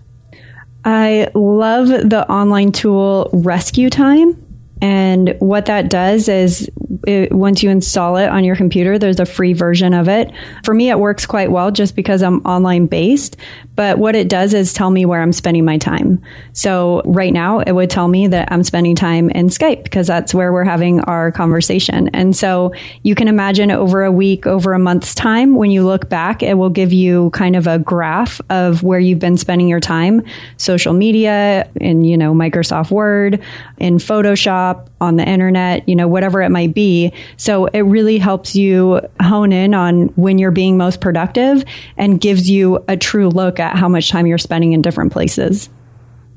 I 0.89 1.29
love 1.33 1.89
the 1.89 2.25
online 2.31 2.71
tool 2.71 3.29
Rescue 3.33 3.89
Time. 3.89 4.46
And 4.81 5.35
what 5.39 5.65
that 5.65 5.89
does 5.89 6.29
is 6.29 6.69
it, 7.05 7.31
once 7.31 7.63
you 7.63 7.69
install 7.69 8.17
it 8.17 8.27
on 8.27 8.43
your 8.43 8.55
computer, 8.55 8.97
there's 8.99 9.19
a 9.19 9.25
free 9.25 9.53
version 9.53 9.93
of 9.93 10.07
it. 10.07 10.31
For 10.63 10.73
me, 10.73 10.89
it 10.89 10.99
works 10.99 11.25
quite 11.25 11.51
well 11.51 11.71
just 11.71 11.95
because 11.95 12.21
I'm 12.21 12.39
online 12.45 12.87
based. 12.87 13.37
But 13.75 13.99
what 13.99 14.15
it 14.15 14.27
does 14.27 14.53
is 14.53 14.73
tell 14.73 14.89
me 14.89 15.05
where 15.05 15.21
I'm 15.21 15.31
spending 15.31 15.63
my 15.63 15.77
time. 15.77 16.21
So 16.53 17.01
right 17.05 17.31
now, 17.31 17.59
it 17.59 17.73
would 17.73 17.91
tell 17.91 18.07
me 18.07 18.27
that 18.27 18.51
I'm 18.51 18.63
spending 18.63 18.95
time 18.95 19.29
in 19.29 19.49
Skype 19.49 19.83
because 19.83 20.07
that's 20.07 20.33
where 20.33 20.51
we're 20.51 20.63
having 20.63 20.99
our 21.01 21.31
conversation. 21.31 22.09
And 22.09 22.35
so 22.35 22.73
you 23.03 23.13
can 23.13 23.27
imagine 23.27 23.69
over 23.69 24.03
a 24.03 24.11
week, 24.11 24.47
over 24.47 24.73
a 24.73 24.79
month's 24.79 25.13
time, 25.13 25.55
when 25.55 25.69
you 25.69 25.85
look 25.85 26.09
back, 26.09 26.41
it 26.41 26.55
will 26.55 26.71
give 26.71 26.91
you 26.91 27.29
kind 27.31 27.55
of 27.55 27.67
a 27.67 27.77
graph 27.77 28.41
of 28.49 28.81
where 28.81 28.99
you've 28.99 29.19
been 29.19 29.37
spending 29.37 29.67
your 29.67 29.79
time, 29.79 30.23
social 30.57 30.93
media, 30.93 31.69
in, 31.75 32.03
you 32.03 32.17
know, 32.17 32.33
Microsoft 32.33 32.89
Word, 32.89 33.39
in 33.77 33.97
Photoshop, 33.97 34.66
on 35.01 35.15
the 35.15 35.27
internet, 35.27 35.87
you 35.87 35.95
know, 35.95 36.07
whatever 36.07 36.41
it 36.41 36.49
might 36.49 36.73
be. 36.73 37.13
So 37.37 37.65
it 37.67 37.81
really 37.81 38.17
helps 38.17 38.55
you 38.55 39.01
hone 39.21 39.51
in 39.51 39.73
on 39.73 40.07
when 40.15 40.37
you're 40.37 40.51
being 40.51 40.77
most 40.77 41.01
productive 41.01 41.63
and 41.97 42.19
gives 42.19 42.49
you 42.49 42.83
a 42.87 42.97
true 42.97 43.29
look 43.29 43.59
at 43.59 43.75
how 43.75 43.87
much 43.87 44.09
time 44.09 44.25
you're 44.25 44.37
spending 44.37 44.73
in 44.73 44.81
different 44.81 45.11
places. 45.11 45.69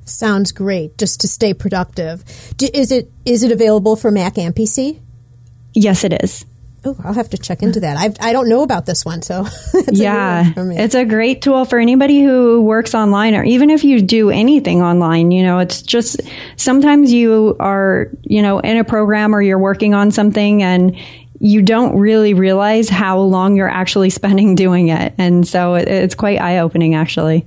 Sounds 0.05 0.53
great. 0.53 0.99
Just 0.99 1.21
to 1.21 1.29
stay 1.29 1.55
productive. 1.55 2.25
Is 2.61 2.91
it 2.91 3.11
is 3.25 3.43
it 3.43 3.53
available 3.53 3.97
for 3.97 4.11
Mac 4.11 4.39
and 4.39 4.55
PC? 4.55 5.01
Yes, 5.73 6.05
it 6.05 6.13
is. 6.25 6.45
Oh, 6.83 6.97
I'll 7.05 7.13
have 7.13 7.29
to 7.31 7.39
check 7.39 7.63
into 7.63 7.81
that. 7.81 7.99
I've, 7.99 8.17
I 8.21 8.33
don't 8.33 8.49
know 8.49 8.63
about 8.63 8.87
this 8.87 9.05
one, 9.05 9.21
so 9.21 9.47
yeah, 9.93 10.53
it's 10.57 10.95
a 10.95 11.05
great 11.05 11.43
tool 11.43 11.67
for 11.67 11.79
anybody 11.79 12.23
who 12.23 12.63
works 12.63 12.95
online, 12.95 13.35
or 13.35 13.45
even 13.45 13.69
if 13.69 13.85
you 13.85 14.01
do 14.01 14.31
anything 14.31 14.81
online. 14.81 15.31
You 15.31 15.43
know, 15.43 15.59
it's 15.59 15.83
just 15.83 16.23
sometimes 16.57 17.13
you 17.13 17.55
are, 17.61 18.09
you 18.23 18.41
know, 18.41 18.61
in 18.61 18.79
a 18.79 18.85
program 18.85 19.35
or 19.35 19.43
you're 19.43 19.59
working 19.59 19.93
on 19.93 20.11
something, 20.11 20.63
and 20.63 20.97
you 21.39 21.61
don't 21.61 21.99
really 21.99 22.33
realize 22.33 22.89
how 22.89 23.19
long 23.19 23.57
you're 23.57 23.69
actually 23.69 24.09
spending 24.21 24.55
doing 24.55 24.89
it, 24.89 25.13
and 25.19 25.47
so 25.47 25.75
it, 25.75 25.87
it's 25.87 26.15
quite 26.15 26.41
eye 26.41 26.61
opening, 26.61 26.95
actually. 26.95 27.47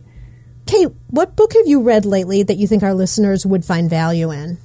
Kate, 0.67 0.89
what 1.07 1.35
book 1.35 1.53
have 1.53 1.65
you 1.65 1.81
read 1.81 2.05
lately 2.05 2.43
that 2.43 2.57
you 2.57 2.67
think 2.67 2.83
our 2.83 2.93
listeners 2.93 3.47
would 3.47 3.65
find 3.65 3.89
value 3.89 4.31
in? 4.31 4.59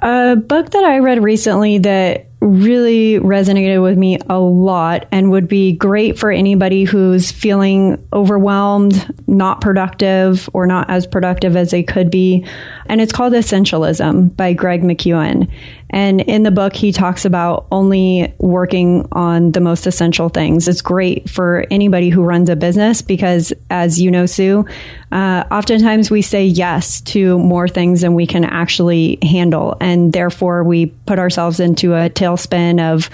A 0.00 0.36
book 0.36 0.70
that 0.70 0.84
I 0.84 0.98
read 0.98 1.22
recently 1.22 1.78
that 1.78 2.25
really 2.40 3.18
resonated 3.18 3.82
with 3.82 3.96
me 3.96 4.18
a 4.28 4.38
lot 4.38 5.06
and 5.10 5.30
would 5.30 5.48
be 5.48 5.72
great 5.72 6.18
for 6.18 6.30
anybody 6.30 6.84
who's 6.84 7.30
feeling 7.30 8.06
overwhelmed, 8.12 9.12
not 9.26 9.60
productive, 9.60 10.48
or 10.52 10.66
not 10.66 10.88
as 10.90 11.06
productive 11.06 11.56
as 11.56 11.70
they 11.70 11.82
could 11.82 12.10
be. 12.10 12.44
And 12.86 13.00
it's 13.00 13.12
called 13.12 13.32
Essentialism 13.32 14.36
by 14.36 14.52
Greg 14.52 14.82
McKeown. 14.82 15.50
And 15.90 16.20
in 16.20 16.42
the 16.42 16.50
book, 16.50 16.74
he 16.74 16.92
talks 16.92 17.24
about 17.24 17.66
only 17.70 18.34
working 18.38 19.06
on 19.12 19.52
the 19.52 19.60
most 19.60 19.86
essential 19.86 20.28
things. 20.28 20.66
It's 20.66 20.82
great 20.82 21.30
for 21.30 21.64
anybody 21.70 22.08
who 22.08 22.22
runs 22.22 22.48
a 22.48 22.56
business 22.56 23.02
because, 23.02 23.52
as 23.70 24.00
you 24.00 24.10
know, 24.10 24.26
Sue, 24.26 24.66
uh, 25.12 25.44
oftentimes 25.50 26.10
we 26.10 26.22
say 26.22 26.44
yes 26.44 27.00
to 27.02 27.38
more 27.38 27.68
things 27.68 28.00
than 28.00 28.14
we 28.14 28.26
can 28.26 28.44
actually 28.44 29.18
handle. 29.22 29.76
And 29.80 30.12
therefore, 30.12 30.64
we 30.64 30.86
put 30.86 31.18
ourselves 31.18 31.60
into 31.60 31.94
a 31.94 32.10
tailspin 32.10 32.80
of 32.80 33.08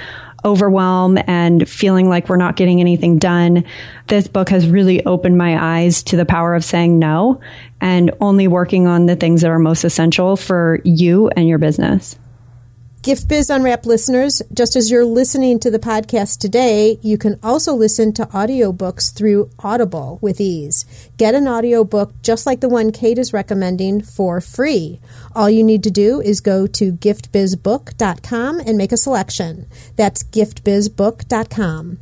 overwhelm 0.44 1.18
and 1.26 1.68
feeling 1.68 2.08
like 2.08 2.28
we're 2.28 2.37
not 2.37 2.56
getting 2.56 2.80
anything 2.80 3.18
done. 3.18 3.64
This 4.08 4.26
book 4.26 4.48
has 4.48 4.66
really 4.66 5.04
opened 5.04 5.38
my 5.38 5.82
eyes 5.82 6.02
to 6.04 6.16
the 6.16 6.24
power 6.24 6.54
of 6.54 6.64
saying 6.64 6.98
no 6.98 7.40
and 7.80 8.11
only 8.20 8.48
working 8.48 8.87
on 8.87 9.06
the 9.06 9.16
things 9.16 9.42
that 9.42 9.50
are 9.50 9.58
most 9.58 9.85
essential 9.85 10.37
for 10.37 10.80
you 10.85 11.28
and 11.28 11.46
your 11.48 11.58
business. 11.58 12.16
Gift 13.03 13.27
Biz 13.27 13.51
Unwrapped 13.51 13.85
listeners, 13.85 14.43
just 14.55 14.77
as 14.77 14.88
you're 14.88 15.05
listening 15.05 15.59
to 15.59 15.73
the 15.73 15.81
podcast 15.81 16.38
today, 16.38 17.01
you 17.03 17.19
can 17.19 17.37
also 17.43 17.75
listen 17.75 18.12
to 18.12 18.27
audiobooks 18.27 19.12
through 19.12 19.51
Audible 19.59 20.21
with 20.23 20.41
ease. 20.41 20.85
Get 21.17 21.35
an 21.35 21.49
audiobook 21.49 22.12
just 22.23 22.47
like 22.47 22.61
the 22.61 22.69
one 22.69 22.93
Kate 22.93 23.19
is 23.19 23.33
recommending 23.33 24.03
for 24.03 24.41
free. 24.41 25.01
All 25.35 25.51
you 25.51 25.65
need 25.65 25.83
to 25.83 25.91
do 25.91 26.21
is 26.21 26.41
go 26.41 26.69
to 26.69 26.93
giftbizbook.com 26.93 28.61
and 28.61 28.79
make 28.79 28.93
a 28.93 28.97
selection. 28.97 29.67
That's 29.97 30.23
giftbizbook.com. 30.23 31.99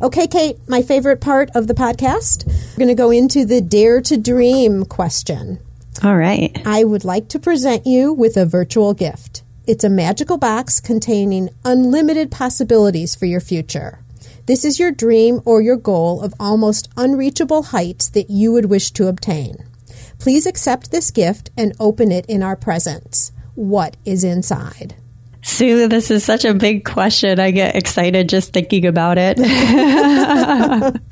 Okay, 0.00 0.26
Kate, 0.26 0.56
my 0.66 0.80
favorite 0.80 1.20
part 1.20 1.50
of 1.54 1.66
the 1.66 1.74
podcast. 1.74 2.46
We're 2.46 2.86
going 2.86 2.88
to 2.88 2.94
go 2.94 3.10
into 3.10 3.44
the 3.44 3.60
Dare 3.60 4.00
to 4.00 4.16
Dream 4.16 4.86
question. 4.86 5.58
All 6.02 6.16
right. 6.16 6.58
I 6.64 6.84
would 6.84 7.04
like 7.04 7.28
to 7.28 7.38
present 7.38 7.86
you 7.86 8.14
with 8.14 8.38
a 8.38 8.46
virtual 8.46 8.94
gift. 8.94 9.42
It's 9.70 9.84
a 9.84 9.88
magical 9.88 10.36
box 10.36 10.80
containing 10.80 11.50
unlimited 11.64 12.32
possibilities 12.32 13.14
for 13.14 13.26
your 13.26 13.38
future. 13.38 14.00
This 14.46 14.64
is 14.64 14.80
your 14.80 14.90
dream 14.90 15.40
or 15.44 15.62
your 15.62 15.76
goal 15.76 16.22
of 16.22 16.34
almost 16.40 16.88
unreachable 16.96 17.62
heights 17.62 18.08
that 18.08 18.30
you 18.30 18.50
would 18.50 18.64
wish 18.64 18.90
to 18.90 19.06
obtain. 19.06 19.64
Please 20.18 20.44
accept 20.44 20.90
this 20.90 21.12
gift 21.12 21.50
and 21.56 21.72
open 21.78 22.10
it 22.10 22.26
in 22.26 22.42
our 22.42 22.56
presence. 22.56 23.30
What 23.54 23.96
is 24.04 24.24
inside? 24.24 24.96
Sue, 25.42 25.88
this 25.88 26.10
is 26.10 26.22
such 26.22 26.44
a 26.44 26.52
big 26.52 26.84
question. 26.84 27.40
I 27.40 27.50
get 27.50 27.74
excited 27.74 28.28
just 28.28 28.52
thinking 28.52 28.86
about 28.86 29.16
it. 29.18 29.38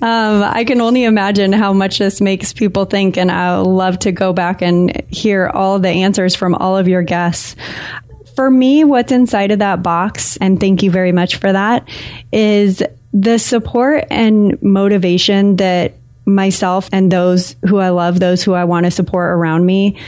I 0.00 0.64
can 0.66 0.80
only 0.80 1.04
imagine 1.04 1.52
how 1.52 1.74
much 1.74 1.98
this 1.98 2.20
makes 2.20 2.54
people 2.54 2.86
think, 2.86 3.18
and 3.18 3.30
I 3.30 3.58
love 3.58 3.98
to 4.00 4.12
go 4.12 4.32
back 4.32 4.62
and 4.62 5.02
hear 5.10 5.48
all 5.48 5.78
the 5.78 5.90
answers 5.90 6.34
from 6.34 6.54
all 6.54 6.78
of 6.78 6.88
your 6.88 7.02
guests. 7.02 7.56
For 8.36 8.50
me, 8.50 8.84
what's 8.84 9.12
inside 9.12 9.50
of 9.50 9.58
that 9.58 9.82
box, 9.82 10.38
and 10.38 10.58
thank 10.58 10.82
you 10.82 10.90
very 10.90 11.12
much 11.12 11.36
for 11.36 11.52
that, 11.52 11.86
is 12.32 12.82
the 13.12 13.38
support 13.38 14.06
and 14.10 14.60
motivation 14.62 15.56
that 15.56 15.94
myself 16.24 16.88
and 16.92 17.10
those 17.10 17.56
who 17.66 17.78
I 17.78 17.90
love, 17.90 18.20
those 18.20 18.42
who 18.42 18.54
I 18.54 18.64
want 18.64 18.84
to 18.84 18.90
support 18.90 19.30
around 19.30 19.66
me, 19.66 19.98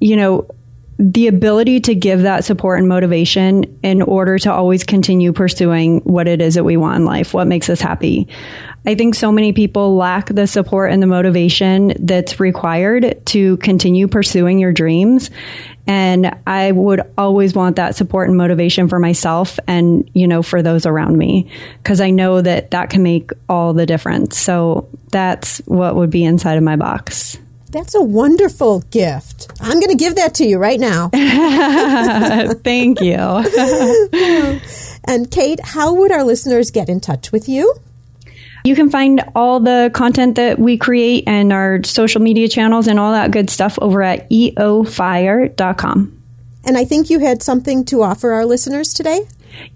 you 0.00 0.16
know, 0.16 0.48
the 0.98 1.28
ability 1.28 1.78
to 1.80 1.94
give 1.94 2.22
that 2.22 2.44
support 2.44 2.80
and 2.80 2.88
motivation 2.88 3.78
in 3.82 4.02
order 4.02 4.36
to 4.36 4.52
always 4.52 4.82
continue 4.82 5.32
pursuing 5.32 6.00
what 6.00 6.26
it 6.26 6.40
is 6.40 6.54
that 6.54 6.64
we 6.64 6.76
want 6.76 6.96
in 6.96 7.04
life, 7.04 7.32
what 7.32 7.46
makes 7.46 7.70
us 7.70 7.80
happy. 7.80 8.26
I 8.84 8.96
think 8.96 9.14
so 9.14 9.30
many 9.30 9.52
people 9.52 9.96
lack 9.96 10.26
the 10.26 10.46
support 10.46 10.90
and 10.90 11.00
the 11.00 11.06
motivation 11.06 11.92
that's 12.00 12.40
required 12.40 13.24
to 13.26 13.56
continue 13.58 14.08
pursuing 14.08 14.58
your 14.58 14.72
dreams. 14.72 15.30
And 15.86 16.34
I 16.46 16.72
would 16.72 17.02
always 17.16 17.54
want 17.54 17.76
that 17.76 17.94
support 17.94 18.28
and 18.28 18.36
motivation 18.36 18.88
for 18.88 18.98
myself 18.98 19.58
and, 19.68 20.10
you 20.14 20.26
know, 20.26 20.42
for 20.42 20.62
those 20.62 20.84
around 20.84 21.16
me, 21.16 21.50
because 21.82 22.00
I 22.00 22.10
know 22.10 22.40
that 22.40 22.72
that 22.72 22.90
can 22.90 23.02
make 23.02 23.30
all 23.48 23.72
the 23.72 23.86
difference. 23.86 24.36
So 24.36 24.88
that's 25.10 25.58
what 25.66 25.94
would 25.94 26.10
be 26.10 26.24
inside 26.24 26.58
of 26.58 26.64
my 26.64 26.76
box. 26.76 27.38
That's 27.70 27.94
a 27.94 28.02
wonderful 28.02 28.80
gift. 28.90 29.52
I'm 29.60 29.78
going 29.80 29.90
to 29.90 29.96
give 29.96 30.16
that 30.16 30.34
to 30.36 30.46
you 30.46 30.58
right 30.58 30.80
now. 30.80 31.08
Thank 32.64 33.00
you. 33.00 33.14
and 35.04 35.30
Kate, 35.30 35.60
how 35.62 35.94
would 35.94 36.10
our 36.10 36.24
listeners 36.24 36.70
get 36.70 36.88
in 36.88 37.00
touch 37.00 37.30
with 37.30 37.48
you? 37.48 37.74
You 38.64 38.74
can 38.74 38.90
find 38.90 39.22
all 39.34 39.60
the 39.60 39.90
content 39.94 40.36
that 40.36 40.58
we 40.58 40.76
create 40.78 41.24
and 41.26 41.52
our 41.52 41.82
social 41.84 42.20
media 42.20 42.48
channels 42.48 42.86
and 42.86 42.98
all 42.98 43.12
that 43.12 43.30
good 43.30 43.50
stuff 43.50 43.78
over 43.80 44.02
at 44.02 44.28
eofire.com. 44.30 46.14
And 46.64 46.76
I 46.76 46.84
think 46.84 47.08
you 47.08 47.20
had 47.20 47.42
something 47.42 47.84
to 47.86 48.02
offer 48.02 48.32
our 48.32 48.44
listeners 48.44 48.92
today? 48.92 49.26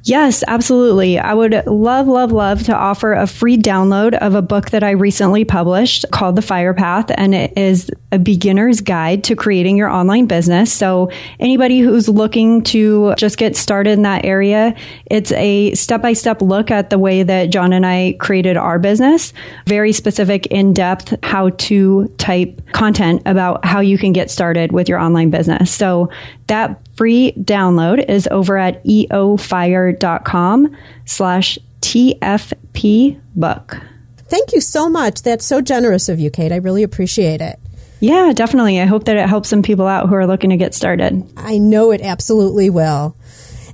Yes, 0.04 0.42
absolutely. 0.48 1.18
I 1.18 1.32
would 1.32 1.64
love, 1.66 2.08
love, 2.08 2.32
love 2.32 2.64
to 2.64 2.74
offer 2.74 3.12
a 3.12 3.26
free 3.26 3.56
download 3.56 4.14
of 4.14 4.34
a 4.34 4.42
book 4.42 4.70
that 4.70 4.82
I 4.82 4.90
recently 4.90 5.44
published 5.44 6.04
called 6.10 6.34
The 6.34 6.42
Fire 6.42 6.74
Path, 6.74 7.10
and 7.14 7.34
it 7.34 7.56
is 7.56 7.88
a 8.10 8.18
beginner's 8.18 8.80
guide 8.80 9.22
to 9.24 9.36
creating 9.36 9.76
your 9.76 9.88
online 9.88 10.26
business. 10.26 10.72
So 10.72 11.10
anybody 11.38 11.78
who's 11.80 12.08
looking 12.08 12.62
to 12.64 13.14
just 13.16 13.38
get 13.38 13.56
started 13.56 13.92
in 13.92 14.02
that 14.02 14.24
area, 14.24 14.74
it's 15.06 15.30
a 15.32 15.72
step 15.74 16.02
by 16.02 16.14
step 16.14 16.42
look 16.42 16.70
at 16.70 16.90
the 16.90 16.98
way 16.98 17.22
that 17.22 17.50
John 17.50 17.72
and 17.72 17.86
I 17.86 18.16
created 18.18 18.56
our 18.56 18.78
business. 18.80 19.32
Very 19.66 19.92
specific, 19.92 20.46
in 20.46 20.72
depth, 20.72 21.14
how 21.22 21.50
to 21.50 22.08
type 22.18 22.60
content 22.72 23.22
about 23.24 23.64
how 23.64 23.80
you 23.80 23.98
can 23.98 24.12
get 24.12 24.30
started 24.30 24.72
with 24.72 24.88
your 24.88 24.98
online 24.98 25.30
business. 25.30 25.70
So 25.70 26.10
that 26.48 26.80
free 27.02 27.32
download 27.32 28.08
is 28.08 28.28
over 28.30 28.56
at 28.56 28.84
eofire.com 28.84 30.76
slash 31.04 31.58
TFP 31.80 33.20
book. 33.34 33.80
Thank 34.18 34.52
you 34.52 34.60
so 34.60 34.88
much. 34.88 35.22
That's 35.22 35.44
so 35.44 35.60
generous 35.60 36.08
of 36.08 36.20
you, 36.20 36.30
Kate. 36.30 36.52
I 36.52 36.58
really 36.58 36.84
appreciate 36.84 37.40
it. 37.40 37.58
Yeah, 37.98 38.32
definitely. 38.32 38.80
I 38.80 38.84
hope 38.84 39.06
that 39.06 39.16
it 39.16 39.28
helps 39.28 39.48
some 39.48 39.64
people 39.64 39.88
out 39.88 40.08
who 40.08 40.14
are 40.14 40.28
looking 40.28 40.50
to 40.50 40.56
get 40.56 40.74
started. 40.74 41.28
I 41.36 41.58
know 41.58 41.90
it 41.90 42.02
absolutely 42.02 42.70
will. 42.70 43.16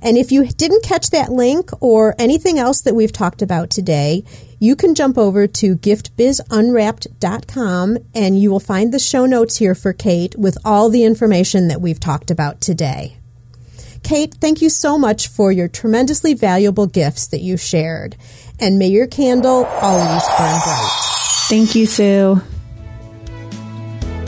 And 0.01 0.17
if 0.17 0.31
you 0.31 0.47
didn't 0.47 0.83
catch 0.83 1.11
that 1.11 1.31
link 1.31 1.69
or 1.81 2.15
anything 2.17 2.57
else 2.57 2.81
that 2.81 2.95
we've 2.95 3.13
talked 3.13 3.43
about 3.43 3.69
today, 3.69 4.23
you 4.57 4.75
can 4.75 4.95
jump 4.95 5.19
over 5.19 5.45
to 5.45 5.75
giftbizunwrapped.com 5.75 7.97
and 8.15 8.41
you 8.41 8.49
will 8.49 8.59
find 8.59 8.91
the 8.91 8.97
show 8.97 9.27
notes 9.27 9.57
here 9.57 9.75
for 9.75 9.93
Kate 9.93 10.35
with 10.35 10.57
all 10.65 10.89
the 10.89 11.03
information 11.03 11.67
that 11.67 11.79
we've 11.79 11.99
talked 11.99 12.31
about 12.31 12.59
today. 12.59 13.18
Kate, 14.03 14.33
thank 14.35 14.61
you 14.61 14.69
so 14.69 14.97
much 14.97 15.27
for 15.27 15.51
your 15.51 15.67
tremendously 15.67 16.33
valuable 16.33 16.87
gifts 16.87 17.27
that 17.27 17.41
you 17.41 17.57
shared. 17.57 18.15
And 18.59 18.79
may 18.79 18.87
your 18.87 19.07
candle 19.07 19.65
always 19.65 20.23
burn 20.37 20.59
bright. 20.63 20.91
Thank 21.47 21.75
you, 21.75 21.85
Sue. 21.85 22.41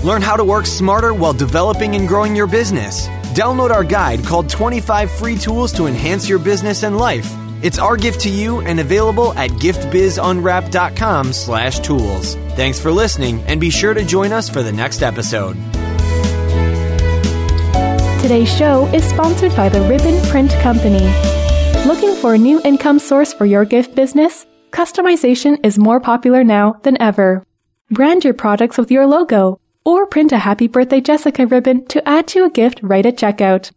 Learn 0.04 0.22
how 0.22 0.36
to 0.36 0.44
work 0.44 0.66
smarter 0.66 1.14
while 1.14 1.34
developing 1.34 1.96
and 1.96 2.08
growing 2.08 2.36
your 2.36 2.48
business. 2.48 3.08
Download 3.36 3.70
our 3.70 3.84
guide 3.84 4.24
called 4.26 4.50
25 4.50 5.12
Free 5.12 5.38
Tools 5.38 5.72
to 5.74 5.86
Enhance 5.86 6.28
Your 6.28 6.40
Business 6.40 6.84
and 6.84 6.98
Life. 6.98 7.32
It's 7.62 7.78
our 7.78 7.96
gift 7.96 8.22
to 8.22 8.30
you 8.30 8.62
and 8.62 8.80
available 8.80 9.34
at 9.34 9.52
giftbizunwrapped.com 9.52 11.34
slash 11.34 11.80
tools. 11.80 12.36
Thanks 12.56 12.80
for 12.80 12.92
listening 12.92 13.40
and 13.44 13.62
be 13.62 13.70
sure 13.70 13.94
to 13.94 14.04
join 14.04 14.32
us 14.32 14.50
for 14.50 14.64
the 14.64 14.72
next 14.72 15.04
episode. 15.04 15.56
Today's 18.32 18.58
show 18.58 18.88
is 18.94 19.04
sponsored 19.04 19.54
by 19.58 19.68
the 19.68 19.82
Ribbon 19.90 20.18
Print 20.30 20.52
Company. 20.62 21.04
Looking 21.86 22.16
for 22.16 22.34
a 22.34 22.38
new 22.38 22.62
income 22.64 22.98
source 22.98 23.34
for 23.34 23.46
your 23.46 23.66
gift 23.66 23.94
business? 23.94 24.48
Customization 24.70 25.60
is 25.66 25.78
more 25.78 26.00
popular 26.00 26.42
now 26.42 26.80
than 26.84 26.96
ever. 27.02 27.44
Brand 27.90 28.24
your 28.24 28.34
products 28.34 28.78
with 28.78 28.90
your 28.90 29.06
logo 29.06 29.60
or 29.84 30.08
print 30.08 30.32
a 30.32 30.38
Happy 30.38 30.70
Birthday 30.70 31.02
Jessica 31.02 31.46
ribbon 31.46 31.86
to 31.88 32.08
add 32.08 32.26
to 32.30 32.46
a 32.46 32.50
gift 32.50 32.80
right 32.82 33.06
at 33.06 33.18
checkout. 33.18 33.74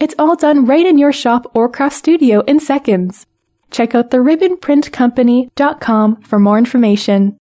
It's 0.00 0.16
all 0.18 0.34
done 0.34 0.66
right 0.66 0.84
in 0.84 0.98
your 0.98 1.12
shop 1.12 1.46
or 1.54 1.68
craft 1.68 1.94
studio 1.94 2.40
in 2.40 2.58
seconds. 2.58 3.28
Check 3.70 3.94
out 3.94 4.10
the 4.10 4.16
ribbonprintcompany.com 4.16 6.22
for 6.22 6.40
more 6.40 6.58
information. 6.58 7.38